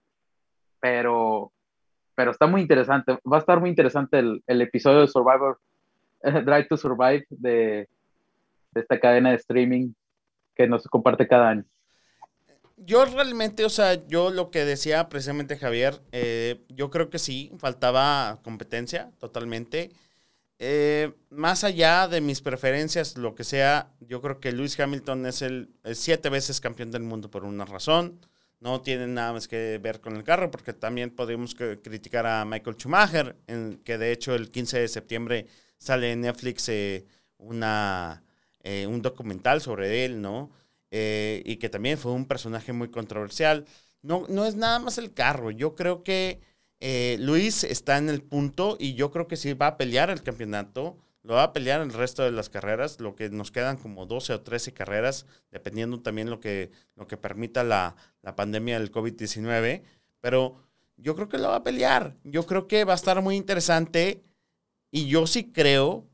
[0.80, 1.52] pero,
[2.14, 3.18] pero está muy interesante.
[3.30, 5.58] Va a estar muy interesante el, el episodio de Survivor,
[6.22, 7.88] Drive to Survive de,
[8.72, 9.92] de esta cadena de streaming
[10.54, 11.64] que nos comparte cada año
[12.76, 17.50] yo realmente, o sea, yo lo que decía precisamente Javier, eh, yo creo que sí,
[17.58, 19.90] faltaba competencia totalmente.
[20.58, 25.42] Eh, más allá de mis preferencias, lo que sea, yo creo que Lewis Hamilton es
[25.42, 28.20] el, siete veces campeón del mundo por una razón.
[28.60, 32.76] No tiene nada más que ver con el carro, porque también podríamos criticar a Michael
[32.76, 35.46] Schumacher, en, que de hecho el 15 de septiembre
[35.78, 37.06] sale en Netflix eh,
[37.38, 38.22] una,
[38.88, 40.50] un documental sobre él, ¿no?
[40.90, 43.64] Eh, y que también fue un personaje muy controversial.
[44.02, 45.50] No, no es nada más el carro.
[45.50, 46.40] Yo creo que
[46.80, 50.22] eh, Luis está en el punto y yo creo que sí va a pelear el
[50.22, 50.98] campeonato.
[51.22, 54.32] Lo va a pelear el resto de las carreras, lo que nos quedan como 12
[54.34, 59.82] o 13 carreras, dependiendo también lo que, lo que permita la, la pandemia del COVID-19.
[60.20, 60.62] Pero
[60.96, 62.16] yo creo que lo va a pelear.
[62.22, 64.22] Yo creo que va a estar muy interesante.
[64.92, 66.06] Y yo sí creo,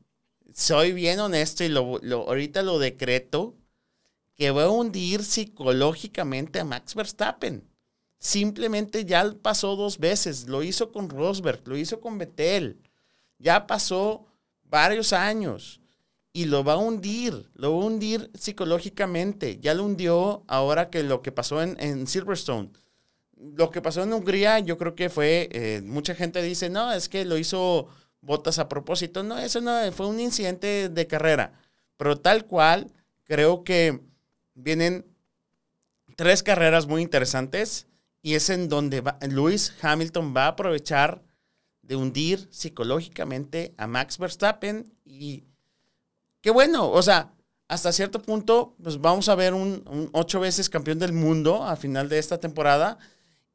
[0.53, 3.55] soy bien honesto y lo, lo, ahorita lo decreto,
[4.35, 7.63] que va a hundir psicológicamente a Max Verstappen.
[8.19, 10.47] Simplemente ya pasó dos veces.
[10.47, 12.79] Lo hizo con Rosberg, lo hizo con Vettel.
[13.37, 14.25] Ya pasó
[14.63, 15.81] varios años
[16.31, 19.59] y lo va a hundir, lo va a hundir psicológicamente.
[19.59, 22.71] Ya lo hundió ahora que lo que pasó en, Silverstone.
[23.35, 27.09] Lo que pasó en Hungría, yo creo que fue, eh, mucha gente dice, no, es
[27.09, 27.89] que lo hizo
[28.21, 29.21] Botas a propósito.
[29.21, 31.59] No, eso no, fue un incidente de carrera.
[31.97, 32.89] Pero tal cual,
[33.25, 33.99] creo que
[34.53, 35.05] vienen
[36.15, 37.87] tres carreras muy interesantes
[38.21, 41.21] y es en donde va, Lewis Hamilton va a aprovechar
[41.81, 45.43] de hundir psicológicamente a Max Verstappen y
[46.41, 47.33] qué bueno, o sea,
[47.67, 52.07] hasta cierto punto, pues vamos a ver un, ocho veces campeón del mundo a final
[52.07, 52.97] de esta temporada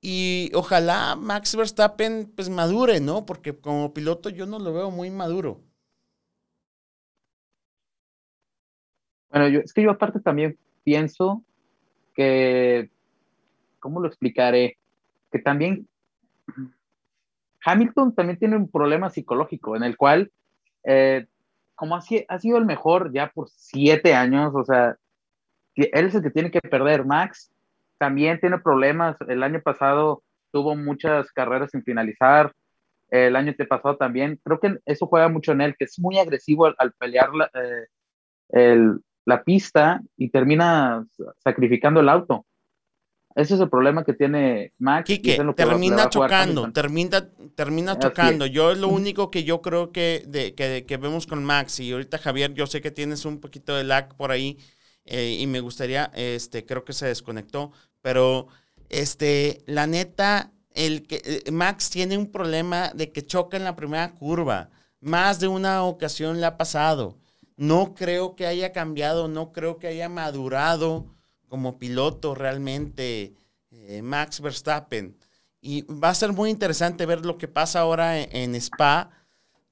[0.01, 3.27] y ojalá Max Verstappen pues madure, ¿no?
[3.27, 5.61] Porque como piloto yo no lo veo muy maduro.
[9.31, 10.59] Bueno, yo, es que yo aparte también
[10.89, 11.45] pienso
[12.15, 12.89] que,
[13.79, 14.79] ¿cómo lo explicaré?
[15.31, 15.87] Que también
[17.63, 20.33] Hamilton también tiene un problema psicológico en el cual,
[20.85, 21.27] eh,
[21.75, 24.97] como ha, ha sido el mejor ya por siete años, o sea,
[25.75, 27.05] él es el que tiene que perder.
[27.05, 27.53] Max
[27.99, 29.17] también tiene problemas.
[29.29, 32.55] El año pasado tuvo muchas carreras sin finalizar.
[33.11, 34.41] El año pasado también.
[34.43, 37.87] Creo que eso juega mucho en él, que es muy agresivo al, pelear eh,
[38.49, 41.07] el, la pista y termina
[41.45, 42.47] sacrificando el auto.
[43.35, 45.07] Ese es el problema que tiene Max.
[45.07, 48.47] Quique, termina chocando, termina, termina chocando.
[48.47, 51.79] Yo es lo único que yo creo que, de, que, vemos con Max.
[51.79, 54.57] Y ahorita, Javier, yo sé que tienes un poquito de lag por ahí
[55.05, 58.49] eh, y me gustaría, este, creo que se desconectó, pero
[58.89, 63.77] este, la neta, el que eh, Max tiene un problema de que choca en la
[63.77, 64.71] primera curva.
[65.01, 67.19] Más de una ocasión le ha pasado.
[67.59, 71.07] No creo que haya cambiado, no creo que haya madurado
[71.49, 73.35] como piloto realmente
[73.73, 75.17] eh, Max Verstappen.
[75.61, 79.11] Y va a ser muy interesante ver lo que pasa ahora en, Spa.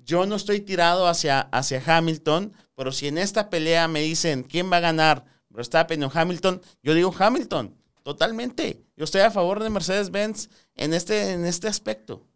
[0.01, 4.69] Yo no estoy tirado hacia, hacia Hamilton, pero si en esta pelea me dicen quién
[4.71, 7.73] va a ganar, Verstappen o Hamilton, yo digo Hamilton,
[8.03, 8.83] totalmente.
[8.97, 12.27] Yo estoy a favor de Mercedes-Benz en este, en este aspecto.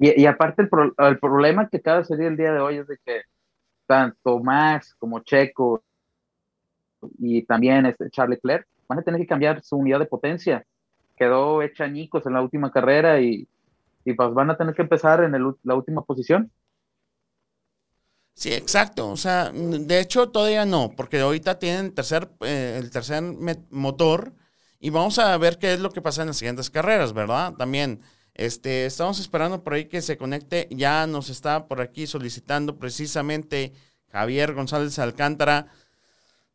[0.00, 3.22] Y, aparte el, el, problema que acaba de el día de hoy es de que
[3.86, 5.82] tanto Max como Checo
[7.18, 10.64] y también este Charles Leclerc van a tener que cambiar su unidad de potencia.
[11.16, 13.48] Quedó hecha añicos en la última carrera y,
[14.04, 16.50] y pues van a tener que empezar en la última posición.
[18.34, 19.10] Sí, exacto.
[19.10, 23.22] O sea, de hecho todavía no, porque ahorita tienen tercer, eh, el tercer
[23.70, 24.34] motor
[24.78, 27.54] y vamos a ver qué es lo que pasa en las siguientes carreras, ¿verdad?
[27.54, 28.02] También
[28.36, 30.68] este, estamos esperando por ahí que se conecte.
[30.70, 33.72] Ya nos está por aquí solicitando precisamente
[34.12, 35.68] Javier González Alcántara.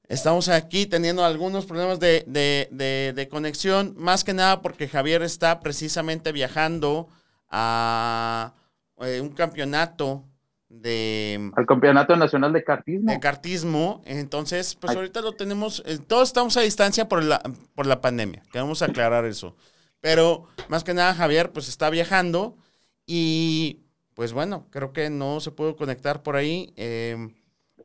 [0.08, 6.32] Estamos aquí teniendo algunos problemas de, de, conexión, más que nada porque Javier está precisamente
[6.32, 7.08] viajando
[7.50, 8.54] a
[9.00, 10.26] eh, un campeonato
[10.68, 11.52] de...
[11.56, 13.12] Al Campeonato Nacional de Cartismo.
[13.12, 14.02] De cartismo.
[14.06, 17.42] Entonces, pues ahorita lo tenemos, eh, todos estamos a distancia por la,
[17.74, 18.44] por la pandemia.
[18.52, 19.56] Queremos aclarar eso.
[20.02, 22.58] Pero más que nada, Javier, pues está viajando
[23.06, 23.82] y
[24.16, 26.74] pues bueno, creo que no se pudo conectar por ahí.
[26.76, 27.16] Eh,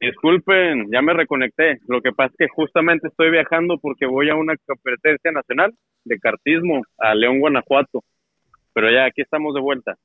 [0.01, 1.79] Disculpen, ya me reconecté.
[1.87, 5.75] Lo que pasa es que justamente estoy viajando porque voy a una competencia nacional
[6.05, 8.05] de cartismo a León, Guanajuato.
[8.75, 9.97] Pero ya aquí estamos de vuelta.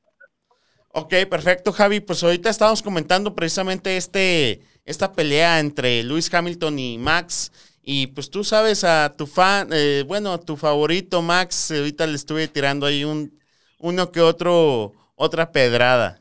[0.93, 2.00] Ok, perfecto, Javi.
[2.00, 7.52] Pues ahorita estamos comentando precisamente este, esta pelea entre Luis Hamilton y Max.
[7.84, 12.15] Y pues tú sabes a tu fan, eh, bueno, a tu favorito Max, ahorita le
[12.15, 13.32] estuve tirando ahí un,
[13.80, 16.20] uno que otro, otra pedrada.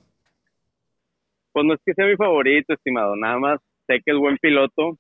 [1.53, 4.96] Pues no es que sea mi favorito, estimado, nada más sé que es buen piloto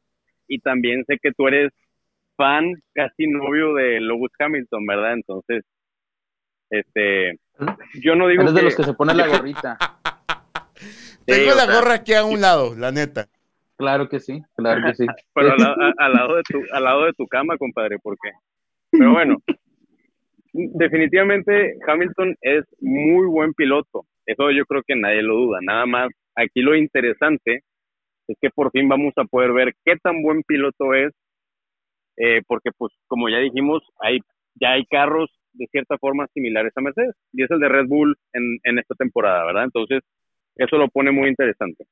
[0.48, 1.72] y también sé que tú eres
[2.36, 5.12] fan, casi novio de Lewis Hamilton, ¿verdad?
[5.14, 5.64] Entonces,
[6.70, 7.38] este,
[8.02, 9.78] yo no digo Eres de los que se pone la gorrita.
[11.26, 13.28] Tengo la gorra aquí a un lado, la neta.
[13.80, 15.06] Claro que sí, claro que sí.
[15.34, 18.30] Pero al, lado de tu, al lado de tu cama, compadre, ¿por qué?
[18.90, 19.38] Pero bueno,
[20.52, 24.04] definitivamente Hamilton es muy buen piloto.
[24.26, 25.60] Eso yo creo que nadie lo duda.
[25.62, 27.62] Nada más, aquí lo interesante
[28.28, 31.14] es que por fin vamos a poder ver qué tan buen piloto es,
[32.18, 34.18] eh, porque pues como ya dijimos, hay,
[34.56, 38.14] ya hay carros de cierta forma similares a Mercedes, y es el de Red Bull
[38.34, 39.64] en, en esta temporada, ¿verdad?
[39.64, 40.02] Entonces,
[40.56, 41.86] eso lo pone muy interesante.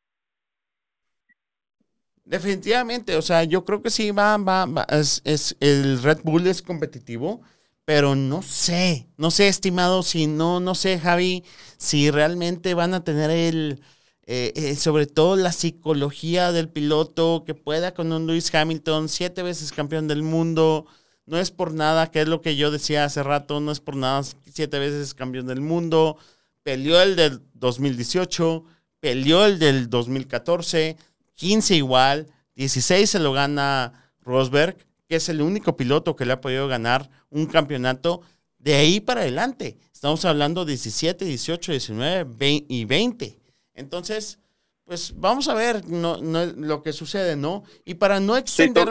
[2.29, 6.47] Definitivamente, o sea, yo creo que sí va, va, va es, es, el Red Bull
[6.47, 7.41] es competitivo,
[7.87, 11.43] pero no sé, no sé, estimado, si no, no sé, Javi,
[11.79, 13.81] si realmente van a tener el,
[14.27, 19.43] eh, eh, sobre todo la psicología del piloto que pueda con un Lewis Hamilton, siete
[19.43, 20.85] veces campeón del mundo,
[21.25, 23.97] no es por nada, que es lo que yo decía hace rato, no es por
[23.97, 26.19] nada, siete veces campeón del mundo,
[26.63, 28.65] peleó el del 2018,
[29.01, 30.99] peleó el del 2014,
[31.39, 34.77] 15 igual, 16 se lo gana Rosberg,
[35.09, 38.23] que es el único piloto que le ha podido ganar un campeonato
[38.59, 39.77] de ahí para adelante.
[39.93, 42.27] Estamos hablando 17, 18, 19
[42.69, 43.39] y 20.
[43.75, 44.41] Entonces,
[44.85, 46.19] pues vamos a ver no,
[46.57, 47.63] lo que sucede, ¿no?
[47.85, 48.89] Y para no extender...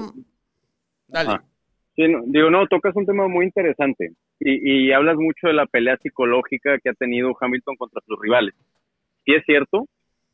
[1.07, 1.39] Dale.
[1.95, 6.77] Sí, digo, no, tocas un tema muy interesante y, hablas mucho de la pelea psicológica
[6.79, 8.53] que ha tenido Hamilton contra sus rivales.
[9.25, 9.87] Sí es cierto,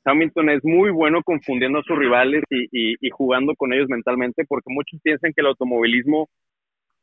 [0.05, 4.99] Hamilton es muy bueno confundiendo a sus rivales y, jugando con ellos mentalmente porque muchos
[5.01, 6.29] piensan que el automovilismo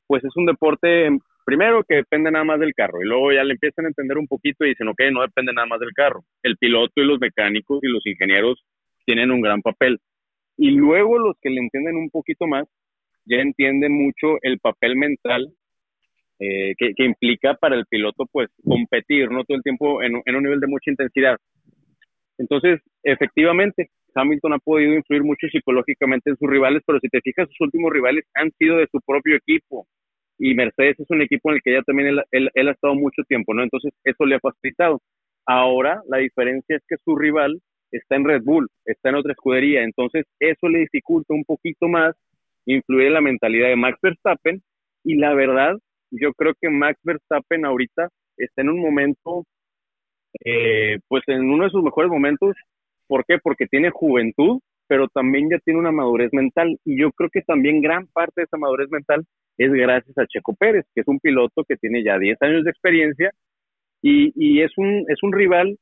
[0.06, 1.08] pues es un deporte
[1.44, 4.26] primero que depende nada más del carro y luego ya le empiezan a entender un
[4.26, 6.24] poquito y dicen, ok, no depende nada más del carro.
[6.42, 8.62] El piloto y los mecánicos y los ingenieros
[9.06, 9.98] tienen un gran papel.
[10.56, 12.66] Y luego los que le entienden un poquito más
[13.24, 15.52] ya entiende mucho el papel mental
[16.42, 20.58] eh, que, implica para el piloto pues competir, no todo el tiempo en, un nivel
[20.58, 21.36] de mucha intensidad.
[22.40, 27.48] Entonces, efectivamente, Hamilton ha podido influir mucho psicológicamente en sus rivales, pero si te fijas,
[27.48, 29.87] sus últimos rivales han sido de su propio equipo.
[30.38, 33.22] Y Mercedes es un equipo en el que ya también él, él ha estado mucho
[33.29, 33.62] tiempo, ¿no?
[33.62, 35.00] Entonces, eso le ha facilitado.
[35.46, 37.61] Ahora, la diferencia es que su rival
[37.92, 42.14] está en Red Bull, está en otra escudería, entonces eso le dificulta un poquito más
[42.66, 44.62] influir en la mentalidad de Max Verstappen
[45.05, 45.76] y la verdad,
[46.11, 49.44] yo creo que Max Verstappen ahorita está en un momento,
[50.44, 52.56] eh, pues en uno de sus mejores momentos.
[53.06, 53.38] ¿Por qué?
[53.42, 56.78] Porque tiene juventud, pero también ya tiene una madurez mental.
[56.84, 59.24] Y yo creo que también gran parte de esa madurez mental
[59.58, 62.70] es gracias a Checo Pérez, que es un piloto que tiene ya 10 años de
[62.70, 63.30] experiencia
[64.02, 65.76] y, y es, un, es un rival,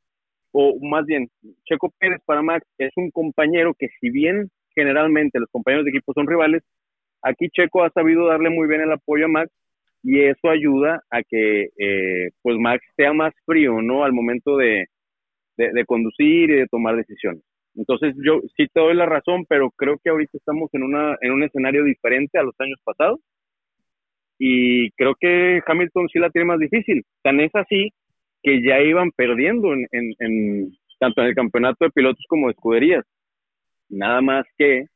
[0.52, 1.28] o más bien,
[1.64, 6.12] Checo Pérez para Max es un compañero que si bien generalmente los compañeros de equipo
[6.12, 6.62] son rivales.
[7.22, 9.50] Aquí Checo ha sabido darle muy bien el apoyo a Max
[10.02, 14.04] y eso ayuda a que eh, pues Max sea más frío, ¿no?
[14.04, 14.86] Al momento de,
[15.56, 17.42] de, conducir y de tomar decisiones.
[17.74, 21.32] Entonces yo sí te doy la razón, pero creo que ahorita estamos en, una, en
[21.32, 23.20] un escenario diferente a los años pasados
[24.38, 27.04] y creo que Hamilton sí la tiene más difícil.
[27.22, 27.90] Tan es así
[28.42, 33.04] que ya iban perdiendo en, en tanto en el campeonato de pilotos como de escuderías.
[33.88, 34.86] Nada más que,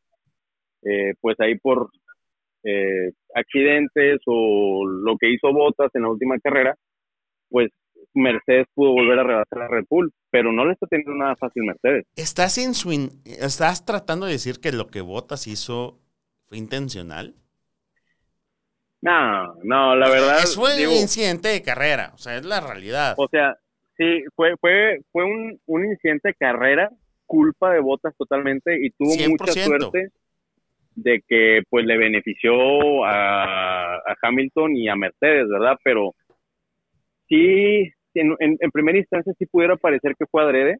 [0.84, 1.90] eh, pues ahí por
[2.64, 6.76] eh, accidentes o lo que hizo Botas en la última carrera,
[7.48, 7.70] pues
[8.14, 11.64] Mercedes pudo volver a rebasar a Red Bull, pero no le está teniendo nada fácil
[11.64, 12.06] Mercedes.
[12.16, 12.72] ¿Estás, en
[13.24, 15.98] ¿Estás tratando de decir que lo que Bottas hizo
[16.44, 17.34] fue intencional?
[19.00, 20.38] No, no, la verdad.
[20.38, 23.14] Es fue un incidente de carrera, o sea, es la realidad.
[23.16, 23.56] O sea,
[23.96, 26.90] sí, fue, fue, fue un, un incidente de carrera,
[27.26, 30.12] culpa de Bottas totalmente, y tuvo mucha suerte
[30.94, 35.76] de que pues le benefició a, a Hamilton y a Mercedes, ¿verdad?
[35.82, 36.14] Pero
[37.28, 40.78] sí, en, en, primera instancia sí pudiera parecer que fue adrede,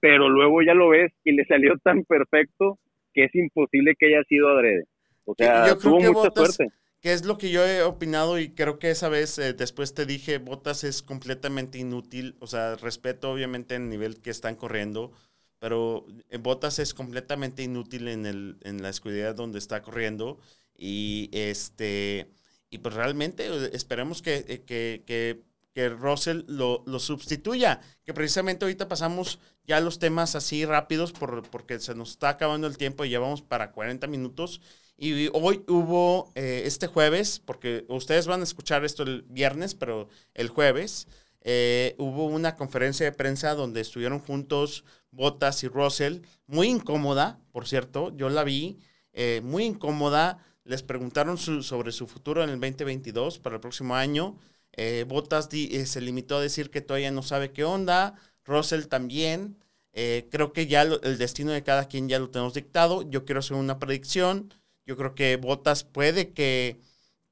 [0.00, 2.78] pero luego ya lo ves y le salió tan perfecto
[3.12, 4.84] que es imposible que haya sido adrede.
[5.24, 6.68] O sea, tuvo mucha suerte.
[7.00, 10.06] Que es lo que yo he opinado y creo que esa vez eh, después te
[10.06, 12.36] dije, Botas es completamente inútil.
[12.40, 15.12] O sea, respeto obviamente el nivel que están corriendo,
[15.58, 20.38] pero eh, Botas es completamente inútil en, el, en la escudería donde está corriendo.
[20.76, 22.30] Y este
[22.70, 25.42] y pues realmente eh, esperemos que, que, que
[25.76, 27.82] que Russell lo, lo, sustituya.
[28.06, 32.66] Que precisamente ahorita pasamos ya los temas así rápidos por, porque se nos está acabando
[32.66, 34.62] el tiempo y llevamos para 40 minutos.
[34.96, 40.08] Y hoy hubo, eh, este jueves, porque ustedes van a escuchar esto el viernes, pero
[40.32, 41.08] el jueves,
[41.48, 47.68] eh, hubo una conferencia de prensa donde estuvieron juntos Bottas y Russell, muy incómoda, por
[47.68, 48.80] cierto, yo la vi,
[49.12, 50.38] eh, muy incómoda.
[50.64, 54.36] Les preguntaron sobre su futuro en el 2022 para el próximo año.
[54.72, 58.14] Eh, Bottas eh, se limitó a decir que todavía no sabe qué onda.
[58.44, 59.56] Russell también.
[59.92, 63.08] Eh, creo que ya el destino de cada quien ya lo tenemos dictado.
[63.08, 64.52] Yo quiero hacer una predicción.
[64.84, 66.80] Yo creo que Bottas puede que,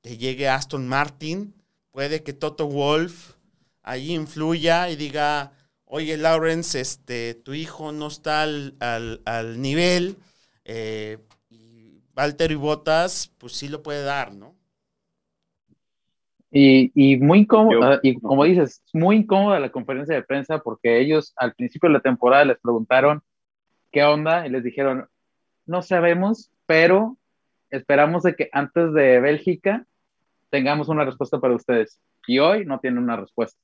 [0.02, 1.54] llegue Aston Martin.
[1.90, 3.33] Puede que Toto Wolf
[3.84, 5.52] ahí influya y diga,
[5.84, 10.16] oye Lawrence, este, tu hijo no está al, al, nivel.
[11.50, 14.54] y Valtteri Bottas, pues sí lo puede dar, ¿no?
[16.56, 21.52] Y, muy incómoda, y como dices, muy incómoda la conferencia de prensa porque ellos al
[21.52, 23.22] principio de la temporada les preguntaron
[23.90, 25.08] qué onda y les dijeron,
[25.66, 27.16] no sabemos, pero
[27.70, 29.84] esperamos de que antes de Bélgica
[30.48, 31.98] tengamos una respuesta para ustedes.
[32.28, 33.60] Y hoy no tienen una respuesta.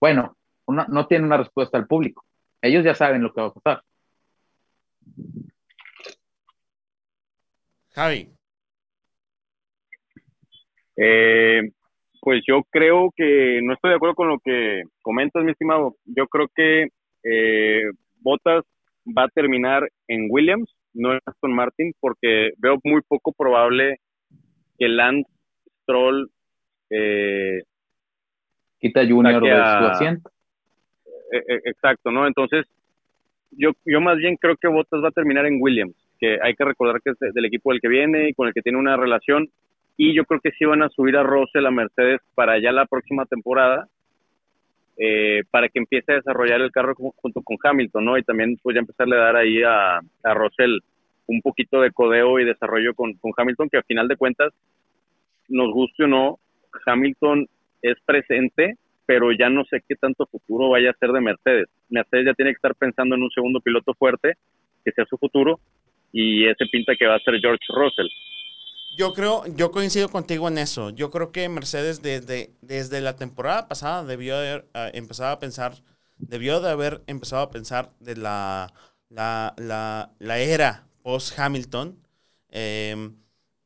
[0.00, 0.36] Bueno,
[0.66, 2.24] no tienen una respuesta al público.
[2.60, 3.82] Ellos ya saben lo que va a pasar.
[7.90, 8.28] Javi.
[10.96, 11.62] Eh,
[12.20, 15.96] pues yo creo que no estoy de acuerdo con lo que comentas, mi estimado.
[16.04, 16.88] Yo creo que
[17.22, 17.90] eh,
[18.20, 18.64] Bottas
[19.06, 24.00] va a terminar en Williams, no en Aston Martin, porque veo muy poco probable
[24.78, 25.30] que Lance
[25.82, 26.30] Stroll
[26.90, 27.62] eh,
[28.80, 30.30] quita Junior de su asiento.
[31.32, 32.26] Eh, eh, exacto, ¿no?
[32.26, 32.66] Entonces,
[33.50, 36.64] yo, yo más bien creo que Bottas va a terminar en Williams, que hay que
[36.64, 39.48] recordar que es del equipo del que viene y con el que tiene una relación
[39.96, 42.86] y yo creo que sí van a subir a Russell a Mercedes para ya la
[42.86, 43.88] próxima temporada,
[44.96, 48.16] eh, para que empiece a desarrollar el carro junto con Hamilton, ¿no?
[48.16, 50.78] Y también pues ya empezarle a dar ahí a, a Russell
[51.26, 54.52] un poquito de codeo y desarrollo con, con Hamilton, que a final de cuentas,
[55.48, 56.38] nos guste o no,
[56.86, 57.48] Hamilton
[57.82, 58.76] es presente,
[59.06, 61.68] pero ya no sé qué tanto futuro vaya a ser de Mercedes.
[61.88, 64.34] Mercedes ya tiene que estar pensando en un segundo piloto fuerte,
[64.84, 65.60] que sea su futuro,
[66.12, 68.08] y ese pinta que va a ser George Russell.
[68.98, 70.90] Yo creo, yo coincido contigo en eso.
[70.90, 75.72] Yo creo que Mercedes desde, desde la temporada pasada debió haber uh, empezado a pensar,
[76.18, 78.72] debió de haber empezado a pensar de la,
[79.08, 79.54] la,
[80.18, 81.96] la, era post-Hamilton.
[82.50, 83.10] Eh,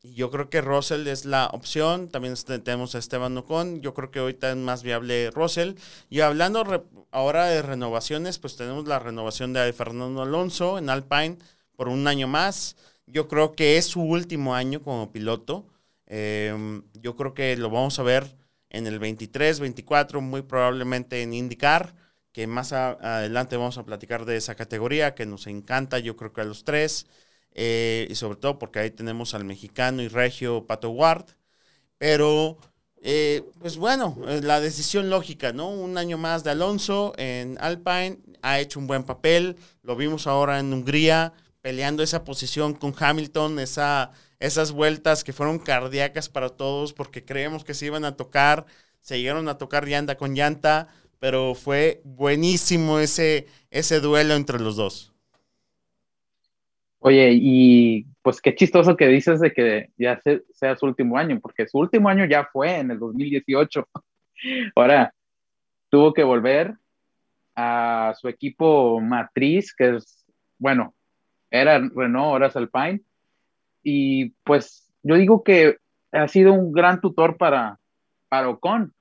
[0.02, 2.08] yo creo que Russell es la opción.
[2.08, 2.34] También
[2.64, 3.80] tenemos a Esteban Ocon.
[3.80, 5.74] Yo creo que ahorita es más viable Russell.
[6.10, 11.38] Y hablando ahora de renovaciones, pues tenemos la renovación de Fernando Alonso en Alpine
[11.76, 12.76] por un año más.
[13.06, 15.66] Yo creo que es su último año como piloto.
[16.06, 18.36] Em, yo creo que lo vamos a ver
[18.70, 21.94] en el 23, 24, muy probablemente en IndyCar,
[22.32, 26.40] que más adelante vamos a platicar de esa categoría que nos encanta, yo creo que
[26.40, 27.06] a los tres,
[27.54, 31.26] eh, y sobre todo porque ahí tenemos al mexicano y regio Pato Ward.
[31.98, 32.58] Pero,
[33.02, 35.68] eh, pues bueno, la decisión lógica, ¿no?
[35.70, 40.58] Un año más de Alonso en Alpine, ha hecho un buen papel, lo vimos ahora
[40.58, 46.92] en Hungría, peleando esa posición con Hamilton, esa, esas vueltas que fueron cardíacas para todos
[46.92, 48.66] porque creemos que se iban a tocar,
[49.00, 50.88] se llegaron a tocar llanta con llanta,
[51.20, 55.11] pero fue buenísimo ese, ese duelo entre los dos.
[57.04, 60.20] Oye, y pues qué chistoso que dices de que ya
[60.52, 63.88] sea su último año, porque su último año ya fue en el 2018.
[64.76, 65.12] Ahora
[65.90, 66.74] tuvo que volver
[67.56, 70.24] a su equipo matriz, que es,
[70.58, 70.94] bueno,
[71.50, 73.00] era Renault, ahora es Alpine.
[73.82, 75.78] Y pues yo digo que
[76.12, 77.80] ha sido un gran tutor para,
[78.28, 78.94] para Ocon,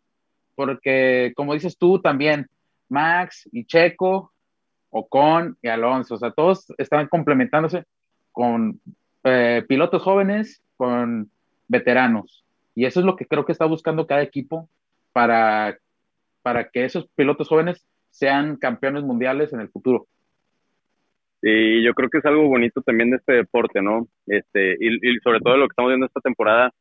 [0.55, 2.49] porque como dices tú también,
[2.89, 4.30] Max y Checo,
[4.91, 7.85] Ocon y Alonso, o sea, todos están complementándose
[8.31, 8.79] con
[9.23, 11.31] eh, pilotos jóvenes, con
[11.67, 12.45] veteranos.
[12.75, 14.69] Y eso es lo que creo que está buscando cada equipo
[15.13, 15.77] para,
[16.41, 20.07] para que esos pilotos jóvenes sean campeones mundiales en el futuro.
[21.41, 24.07] Y yo creo que es algo bonito también de este deporte, ¿no?
[24.27, 26.71] Este, y, sobre todo lo que estamos viendo esta temporada,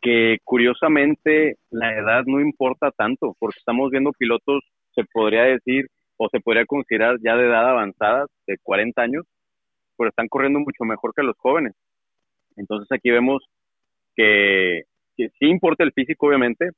[0.00, 4.62] que curiosamente la edad no importa tanto, porque estamos viendo pilotos,
[4.94, 5.88] se podría decir,
[6.18, 9.24] o se podría considerar ya de edad avanzada, de 40 años,
[9.96, 11.74] pero están corriendo mucho mejor que los jóvenes.
[12.56, 13.42] Entonces aquí vemos
[14.14, 14.82] que,
[15.16, 16.70] sí importa el físico, obviamente,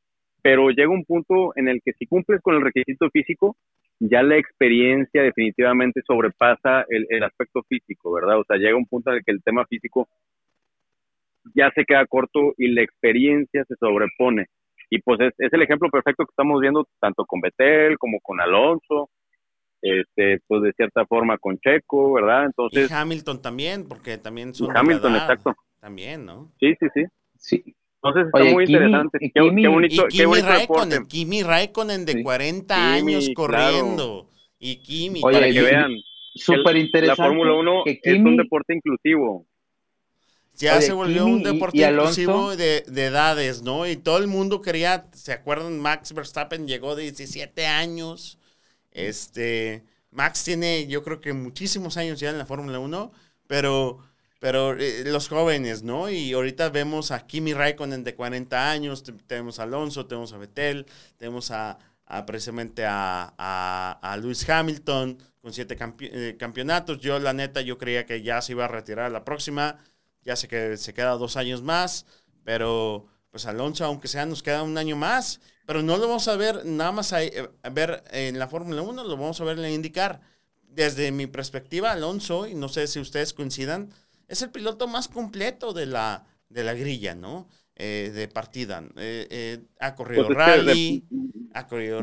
[0.43, 3.57] pero llega un punto en el que si cumples con el requisito físico,
[3.99, 8.38] ya la experiencia definitivamente sobrepasa el, aspecto físico, ¿verdad?
[8.38, 10.09] O sea, llega un punto en el que el tema físico
[11.55, 14.47] ya se queda corto y la experiencia se sobrepone.
[14.88, 19.11] Y pues es, el ejemplo perfecto que estamos viendo tanto con Betel como con Alonso,
[19.83, 22.47] este, pues de cierta forma con Checo, ¿verdad?
[22.47, 22.91] Entonces.
[22.91, 24.76] Y Hamilton también, porque también son.
[24.76, 25.57] Hamilton, exacto.
[25.81, 26.53] También, ¿no?
[26.61, 27.05] Sí, sí, sí.
[27.39, 27.74] Sí.
[28.03, 29.18] Entonces está muy interesante.
[29.18, 34.28] Qué, qué, bonito, y Kimi Raikkonen, Kimi Raikkonen de 40 años corriendo.
[34.59, 35.93] Y Kimi, para que vean.
[36.35, 37.22] Súper interesante.
[37.22, 39.47] La Fórmula 1 es un deporte inclusivo.
[40.57, 43.87] Ya se volvió un deporte inclusivo de, de, edades, ¿no?
[43.87, 45.78] Y todo el mundo quería, ¿se acuerdan?
[45.81, 48.39] Max Verstappen llegó de 17 años.
[48.93, 53.12] Este, Max tiene, yo creo que muchísimos años ya en la Fórmula 1,
[53.47, 54.01] pero
[54.41, 56.11] pero eh, los jóvenes, ¿no?
[56.11, 60.86] Y ahorita vemos a Kimi Raikkonen de 40 años, tenemos a Alonso, tenemos a Vettel,
[61.18, 61.78] tenemos a,
[62.26, 66.99] precisamente a, a, Lewis Hamilton con siete eh, campeonatos.
[67.01, 69.78] Yo, la neta, yo creía que ya se iba a retirar la próxima,
[70.22, 72.07] ya sé que se queda dos años más,
[72.43, 76.37] pero pues Alonso, aunque sea, nos queda un año más, pero no lo vamos a
[76.37, 79.62] ver nada más a, eh, ver en la Fórmula 1, lo vamos a ver en
[79.62, 80.20] la IndyCar.
[80.62, 83.91] Desde mi perspectiva, Alonso, y no sé si ustedes coincidan,
[84.28, 87.49] es el piloto más completo de la, de la grilla, ¿no?
[87.83, 88.85] Eh, de partida.
[88.97, 91.03] Eh, eh, ha corrido pues rally,
[91.55, 92.03] ha corrido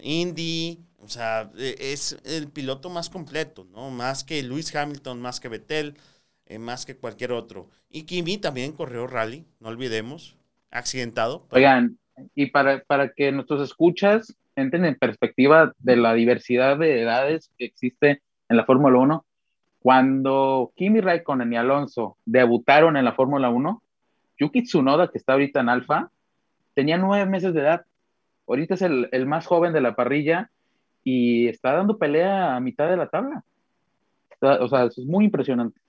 [0.00, 3.90] Indy, o sea, es el piloto más completo, ¿no?
[3.90, 5.98] Más que Lewis Hamilton, más que Vettel,
[6.58, 7.68] más que cualquier otro.
[7.90, 10.38] Y Kimi también corrió rally, no olvidemos,
[10.72, 11.46] accidentado.
[11.50, 11.98] Oigan,
[12.34, 17.64] y para, para que nuestros escuchas entren en perspectiva de la diversidad de edades que
[17.64, 19.24] existe en la Fórmula 1,
[19.82, 23.82] cuando Kimi Raikkonen y Alonso debutaron en la Fórmula 1,
[24.38, 26.10] Yuki Tsunoda, que está ahorita en Alfa,
[26.74, 27.84] tenía nueve meses de edad.
[28.46, 30.50] Ahorita es el, más joven de la parrilla
[31.04, 33.44] y está dando pelea a mitad de la tabla.
[34.40, 35.80] O sea, es muy impresionante.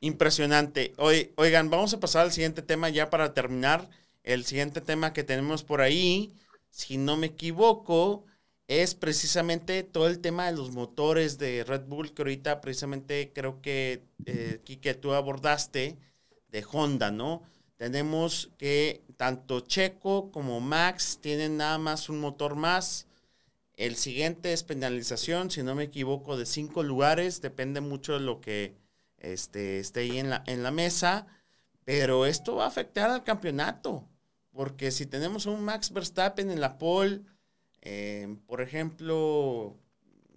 [0.00, 0.94] Impresionante.
[1.36, 3.88] oigan, vamos a pasar al siguiente tema ya para terminar.
[4.22, 6.32] El siguiente tema que tenemos por ahí,
[6.70, 8.24] si no me equivoco,
[8.66, 13.60] es precisamente todo el tema de los motores de Red Bull, que ahorita precisamente creo
[13.60, 15.98] que, eh, que tú abordaste
[16.48, 17.42] de Honda, ¿no?
[17.76, 23.06] Tenemos que tanto Checo como Max tienen nada más un motor más.
[23.74, 27.40] El siguiente es penalización, si no me equivoco, de cinco lugares.
[27.40, 28.79] Depende mucho de lo que
[29.20, 31.26] este, esté ahí en la, en la mesa.
[31.84, 34.06] Pero esto va a afectar al campeonato.
[34.52, 37.22] Porque si tenemos un Max Verstappen en la pole,
[37.82, 39.76] eh, por ejemplo,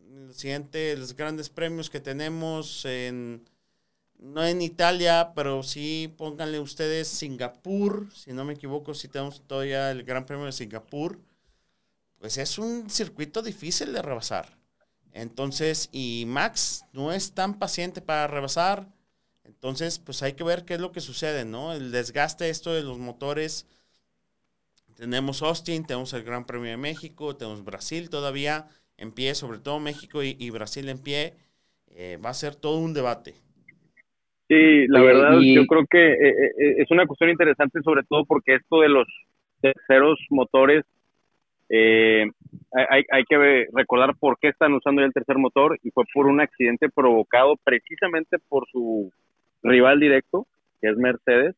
[0.09, 3.43] los siguientes grandes premios que tenemos en,
[4.19, 9.91] no en Italia, pero sí pónganle ustedes Singapur, si no me equivoco, si tenemos todavía
[9.91, 11.19] el Gran Premio de Singapur,
[12.19, 14.57] pues es un circuito difícil de rebasar.
[15.13, 18.87] Entonces, y Max no es tan paciente para rebasar,
[19.45, 21.73] entonces pues hay que ver qué es lo que sucede, ¿no?
[21.73, 23.67] El desgaste esto de los motores
[24.97, 29.79] tenemos Austin, tenemos el Gran Premio de México, tenemos Brasil todavía en pie, sobre todo
[29.79, 31.33] México y, Brasil en pie.
[31.95, 33.33] Eh, va a ser todo un debate.
[34.47, 38.55] Sí, la verdad, yo creo que eh, eh, es una cuestión interesante, sobre todo porque
[38.55, 39.07] esto de los
[39.61, 40.85] terceros motores,
[42.73, 46.41] hay, que recordar por qué están usando ya el tercer motor y fue por un
[46.41, 49.11] accidente provocado precisamente por su
[49.61, 50.47] rival directo,
[50.81, 51.55] que es Mercedes.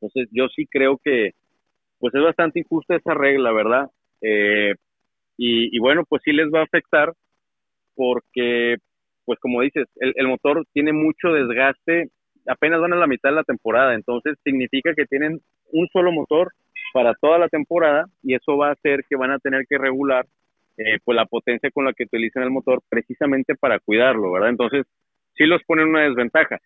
[0.00, 1.32] Entonces, yo sí creo que
[1.98, 3.90] pues es bastante injusta esa regla, ¿verdad?
[4.20, 4.74] Eh,
[5.36, 7.12] y, bueno, pues sí les va a afectar
[7.96, 8.76] porque,
[9.24, 12.10] pues como dices, el, motor tiene mucho desgaste,
[12.46, 15.40] apenas van a la mitad de la temporada, entonces significa que tienen
[15.72, 16.52] un solo motor
[16.94, 20.24] para toda la temporada y eso va a hacer que van a tener que regular
[20.76, 24.50] eh, pues la potencia con la que utilizan el motor precisamente para cuidarlo, ¿verdad?
[24.50, 24.86] Entonces
[25.36, 26.60] sí los ponen una desventaja.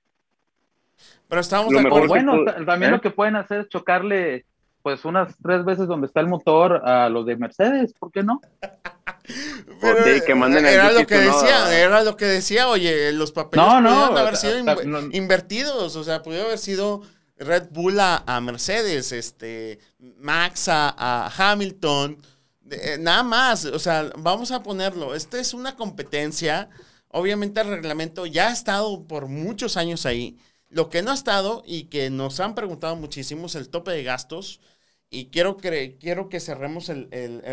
[1.28, 2.08] Pero estamos de acuerdo.
[2.08, 3.00] Bueno, también lo ¿eh?
[3.00, 4.44] que pueden hacer es chocarle
[4.82, 8.42] pues unas tres veces donde está el motor a los de Mercedes, ¿por qué no?
[10.26, 14.16] que manden era lo que decía, era lo que decía, oye, los papeles no, no,
[14.16, 14.58] haber sido
[15.12, 17.02] invertidos, o sea, pudo haber sido
[17.38, 22.18] Red Bull a, Mercedes, este, Max a, Hamilton,
[22.70, 26.68] eh, nada más, o sea, vamos a ponerlo, esta es una competencia,
[27.08, 31.62] obviamente el reglamento ya ha estado por muchos años ahí, lo que no ha estado
[31.64, 34.60] y que nos han preguntado muchísimo es el tope de gastos,
[35.10, 37.08] y quiero que, quiero que cerremos el,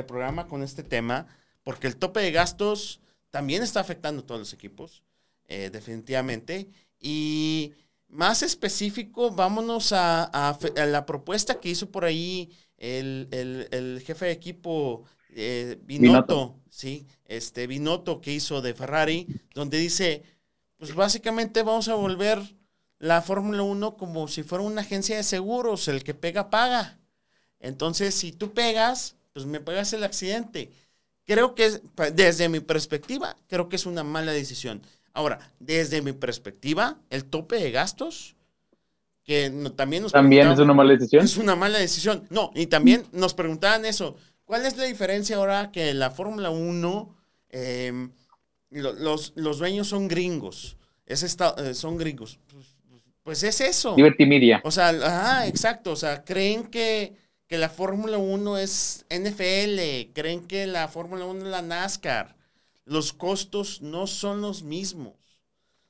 [0.07, 1.27] programa con este tema,
[1.63, 5.03] porque el tope de gastos también está afectando a todos los equipos,
[5.47, 6.69] eh, definitivamente,
[6.99, 7.73] y
[8.16, 15.03] más específico, vámonos a, la propuesta que hizo por ahí el, jefe de equipo
[15.36, 17.05] eh, Binotto, ¿sí?
[17.26, 20.24] Este Binotto que hizo de Ferrari, donde dice,
[20.78, 22.41] pues básicamente vamos a volver
[22.99, 26.97] la Fórmula 1 como si fuera una agencia de seguros, el que pega paga.
[27.59, 30.72] Entonces, si tú pegas, pues me pegas el accidente.
[31.26, 31.82] Creo que
[32.13, 34.82] desde mi perspectiva, creo que es una mala decisión.
[35.16, 38.36] Ahora, desde mi perspectiva, el tope de gastos,
[39.24, 41.24] que también nos También es una mala decisión.
[41.24, 42.28] Es una mala decisión.
[42.30, 44.18] No, y también nos preguntaban eso.
[44.43, 47.16] ¿Cuál es la diferencia ahora que la Fórmula 1,
[47.49, 48.11] em,
[48.72, 50.76] los, los, dueños son gringos?
[51.05, 52.38] Es eh, son gringos.
[52.51, 52.66] Pues,
[53.24, 53.95] pues, es eso.
[53.95, 54.59] Liberty Media.
[54.66, 55.93] O sea, ajá, exacto.
[55.93, 57.16] O sea, creen que,
[57.47, 62.36] que la Fórmula 1 es NFL, creen que la Fórmula 1 es la NASCAR
[62.86, 65.15] los costos no son los mismos.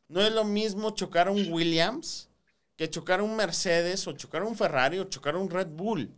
[0.08, 2.30] No es lo mismo chocar un Williams
[2.76, 6.14] que chocar un Mercedes o chocar un Ferrari o chocar un Red Bull.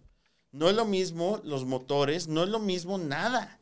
[0.51, 3.59] No es lo mismo los motores, no es lo mismo nada.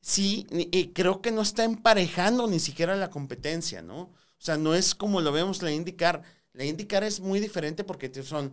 [0.00, 4.00] Sí, y creo que no está emparejando ni siquiera la competencia, ¿no?
[4.00, 6.22] O sea, no es como lo vemos la IndyCar.
[6.52, 8.52] La IndyCar es muy diferente porque son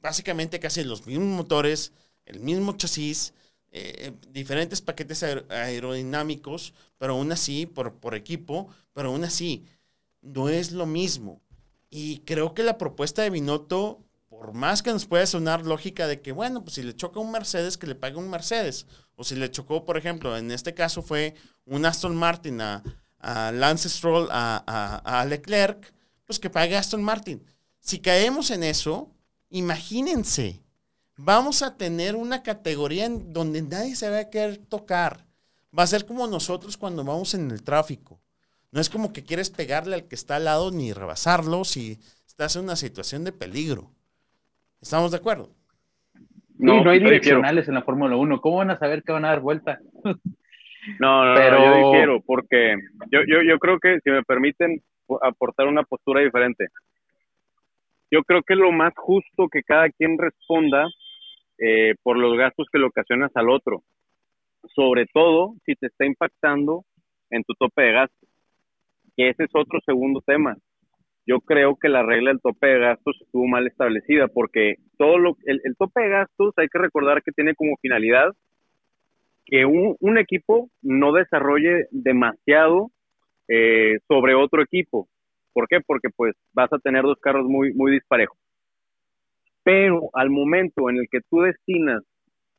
[0.00, 1.92] básicamente casi los mismos motores,
[2.24, 3.34] el mismo chasis,
[3.70, 9.66] eh, diferentes paquetes aerodinámicos, pero aún así, por, por equipo, pero aún así,
[10.22, 11.42] no es lo mismo.
[11.90, 16.20] Y creo que la propuesta de Binotto, por más que nos pueda sonar lógica de
[16.20, 18.86] que, bueno, pues si le choca un Mercedes, que le pague un Mercedes.
[19.16, 22.82] O si le chocó, por ejemplo, en este caso fue un Aston Martin a,
[23.52, 25.92] Lance Stroll, a, a Leclerc,
[26.24, 27.42] pues que pague Aston Martin.
[27.80, 29.10] Si caemos en eso,
[29.50, 30.62] imagínense
[31.18, 35.18] vamos a tener una categoría en donde nadie se va a querer tocar.
[35.76, 38.20] Va a ser como nosotros cuando vamos en el tráfico.
[38.72, 42.56] No es como que quieres pegarle al que está al lado ni rebasarlo si estás
[42.56, 43.90] en una situación de peligro.
[44.80, 45.50] ¿Estamos de acuerdo?
[46.56, 48.40] No, no hay direccionales en la Fórmula 1.
[48.40, 49.78] ¿Cómo van a saber que van a dar vuelta?
[51.00, 51.64] no, no, Pero...
[51.64, 52.76] yo difiero, porque
[53.10, 54.80] yo, yo, yo creo que, si me permiten
[55.22, 56.68] aportar una postura diferente,
[58.10, 60.86] yo creo que lo más justo que cada quien responda
[61.58, 63.82] eh, por los gastos que le ocasionas al otro.
[64.74, 66.84] Sobre todo si te está impactando
[67.30, 68.28] en tu tope de gastos.
[69.16, 70.56] Que ese es otro segundo tema.
[71.26, 75.36] Yo creo que la regla del tope de gastos estuvo mal establecida porque todo lo
[75.44, 78.32] el, tope de gastos hay que recordar que tiene como finalidad
[79.44, 82.90] que un, un equipo no desarrolle demasiado
[83.48, 85.08] eh, sobre otro equipo.
[85.52, 85.80] ¿Por qué?
[85.80, 88.38] Porque pues vas a tener dos carros muy, muy disparejos.
[89.62, 92.02] Pero al momento en el que tú destinas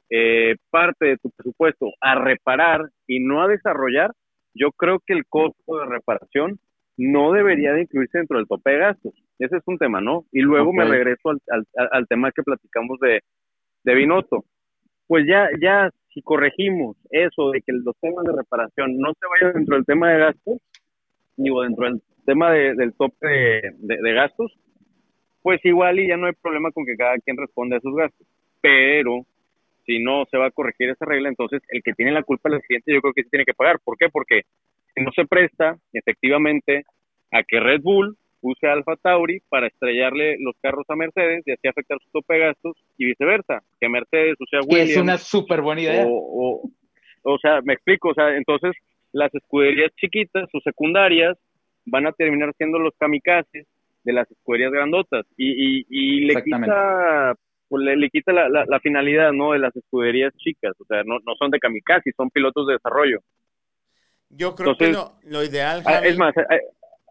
[0.09, 4.11] eh, parte de tu presupuesto a reparar y no a desarrollar,
[4.53, 6.59] yo creo que el costo de reparación
[6.97, 9.13] no debería de incluirse dentro del tope de gastos.
[9.37, 10.25] Ese es un tema, ¿no?
[10.31, 13.21] Y luego me regreso al, al, tema que platicamos de,
[13.83, 14.43] de Binotto.
[15.07, 19.53] Pues ya, ya si corregimos eso de que los temas de reparación no se vayan
[19.53, 20.57] dentro del tema de gastos,
[21.37, 24.57] digo, dentro del tema del tope de gastos,
[25.41, 28.27] pues igual y ya no hay problema con que cada quien responda a sus gastos.
[28.61, 29.25] Pero
[29.85, 32.59] si no se va a corregir esa regla, entonces el que tiene la culpa del
[32.59, 33.79] accidente yo creo que sí tiene que pagar.
[33.83, 34.09] ¿Por qué?
[34.09, 34.43] Porque
[34.95, 36.83] no se presta efectivamente
[37.31, 41.67] a que Red Bull use Alfa Tauri para estrellarle los carros a Mercedes y así
[41.67, 43.61] afectar su tope de gastos y viceversa.
[43.79, 44.91] Que Mercedes o sea Williams.
[44.91, 46.05] Es una súper buena idea.
[46.07, 46.69] O,
[47.23, 48.71] o, sea, me explico, o sea, entonces
[49.11, 51.37] las escuderías chiquitas o secundarias
[51.85, 53.65] van a terminar siendo los kamikazes
[54.03, 55.25] de las escuderías grandotas.
[55.37, 57.35] Y, y, le quita
[57.67, 60.73] pues le, quita la, la, finalidad no de las escuderías chicas.
[60.79, 63.19] O sea no, no son de kamikaze son pilotos de desarrollo.
[64.29, 66.33] Yo creo que lo, ideal ah, es más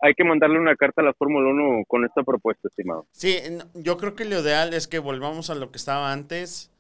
[0.01, 3.07] hay, que mandarle una carta a la Fórmula 1 con esta propuesta estimado.
[3.12, 3.39] Sí
[3.74, 6.72] yo creo que lo ideal es que volvamos a lo que estaba antes.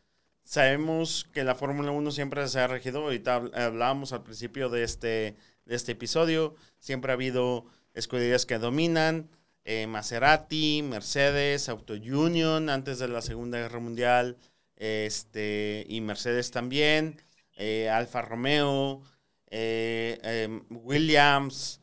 [0.42, 3.04] Sabemos que la Fórmula 1 siempre se ha regido.
[3.04, 5.36] Ahorita hablábamos al principio de este
[5.66, 6.56] de este episodio.
[6.78, 9.28] Siempre ha habido escuderías que dominan
[9.70, 14.38] eh, Maserati, Mercedes, Auto Union antes de la Segunda Guerra Mundial,
[14.76, 17.20] este, y Mercedes también,
[17.54, 19.02] eh, Alfa Romeo,
[19.50, 21.82] eh, em, Williams,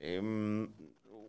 [0.00, 0.72] em,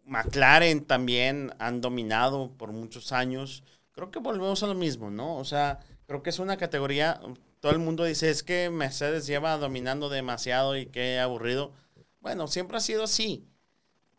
[0.06, 3.64] McLaren también han dominado por muchos años.
[3.92, 5.36] Creo que volvemos a lo mismo, ¿no?
[5.36, 7.20] O sea, creo que es una categoría,
[7.60, 11.74] todo el mundo dice, es que Mercedes lleva dominando demasiado y qué aburrido.
[12.22, 13.46] Bueno, siempre ha sido así.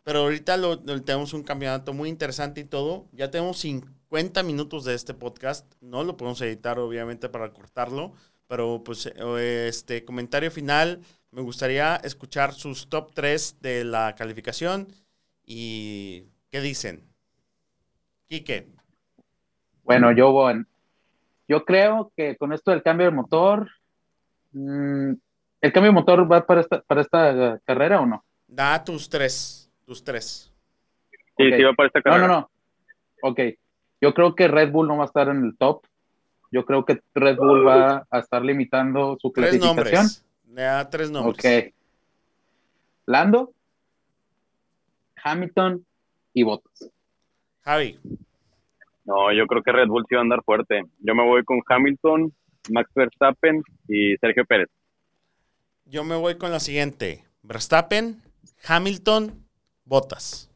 [0.09, 3.05] Pero ahorita lo, tenemos un campeonato muy interesante y todo.
[3.11, 5.71] Ya tenemos 50 minutos de este podcast.
[5.81, 8.13] No lo podemos editar, obviamente, para cortarlo.
[8.47, 10.99] Pero, pues, eh, este comentario final.
[11.29, 14.87] Me gustaría escuchar sus top 3 de la calificación.
[15.45, 17.03] ¿Y qué dicen?
[18.25, 18.67] Quique.
[19.83, 20.33] Bueno, yo,
[21.47, 23.69] yo creo que con esto del cambio de motor,
[24.53, 25.11] mm,
[25.61, 28.25] ¿el cambio de motor va para esta, para esta carrera o no?
[28.47, 29.58] Da tus tres.
[29.89, 30.53] Tus tres.
[31.35, 32.27] Sí, sí va para esta carrera.
[32.27, 32.49] No, no, no.
[33.23, 33.39] Ok.
[33.99, 35.81] Yo creo que Red Bull no va a estar en el top.
[36.51, 40.05] Yo creo que Red Bull va a estar limitando su tres clasificación.
[40.05, 40.25] Nombres.
[40.45, 41.43] da tres nombres.
[41.43, 41.73] Ok.
[43.07, 43.51] Lando,
[45.23, 45.83] Hamilton
[46.35, 46.91] y Bottas.
[47.61, 47.99] Javi.
[49.05, 50.83] No, yo creo que Red Bull sí va a andar fuerte.
[50.99, 52.31] Yo me voy con Hamilton,
[52.69, 54.69] Max Verstappen y Sergio Pérez.
[55.85, 57.25] Yo me voy con la siguiente.
[57.41, 58.21] Verstappen,
[58.67, 59.48] Hamilton,
[59.89, 60.47] Botas.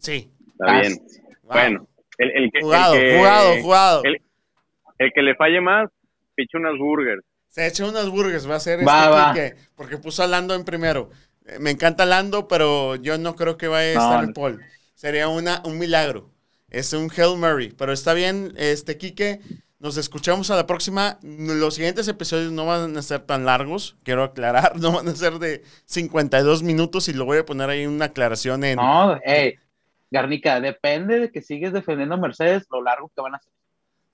[0.00, 0.30] Sí.
[0.52, 1.02] Está bien.
[1.42, 4.02] Bueno, el, que, jugado, jugado, jugado.
[4.04, 5.90] El, que le falle más,
[6.36, 7.24] picha unas burgers.
[7.48, 11.10] Se echa unas burgers, va a ser este porque puso a Lando en primero.
[11.44, 14.62] Eh, me encanta Lando, pero yo no creo que vaya a estar en Paul.
[14.94, 16.30] Sería una, un milagro.
[16.70, 17.74] Es un Hail Mary.
[17.76, 19.40] Pero está bien, este Quique.
[19.84, 21.18] Nos escuchamos a la próxima.
[21.20, 24.72] Los siguientes episodios no van a ser tan largos, quiero aclarar.
[24.80, 28.64] No van a ser de 52 minutos y lo voy a poner ahí una aclaración
[28.64, 28.76] en.
[28.76, 29.56] No, hey,
[30.10, 33.52] Garnica, depende de que sigues defendiendo a Mercedes, lo largo que van a ser.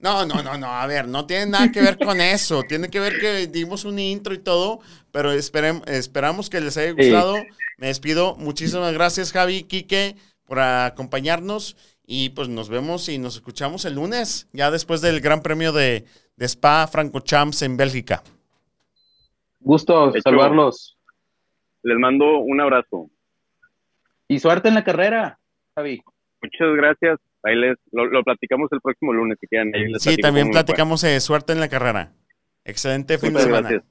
[0.01, 0.67] No, no, no, no.
[0.67, 2.65] A ver, no tiene nada que ver con eso.
[2.65, 4.81] Tiene que ver que dimos un intro y todo,
[5.13, 7.37] pero esperamos que les haya gustado.
[7.79, 8.35] Me despido.
[8.35, 10.17] Muchísimas gracias, Javi, Quique,
[10.47, 11.77] por acompañarnos.
[12.13, 16.07] Y pues nos vemos y nos escuchamos el lunes, ya después del Gran Premio de,
[16.35, 16.91] de Spa
[17.23, 18.25] Champs en Bélgica.
[19.61, 20.99] Gusto saludarlos.
[21.85, 23.09] Les mando un abrazo.
[24.27, 25.39] Y suerte en la carrera,
[25.77, 26.03] Javi.
[26.43, 27.21] Muchas gracias.
[27.45, 29.73] Ahí les lo, platicamos el próximo lunes si quieren.
[30.01, 32.13] sí, también platicamos de suerte en la carrera.
[32.65, 33.69] Excelente fin de semana.
[33.69, 33.85] Gracias.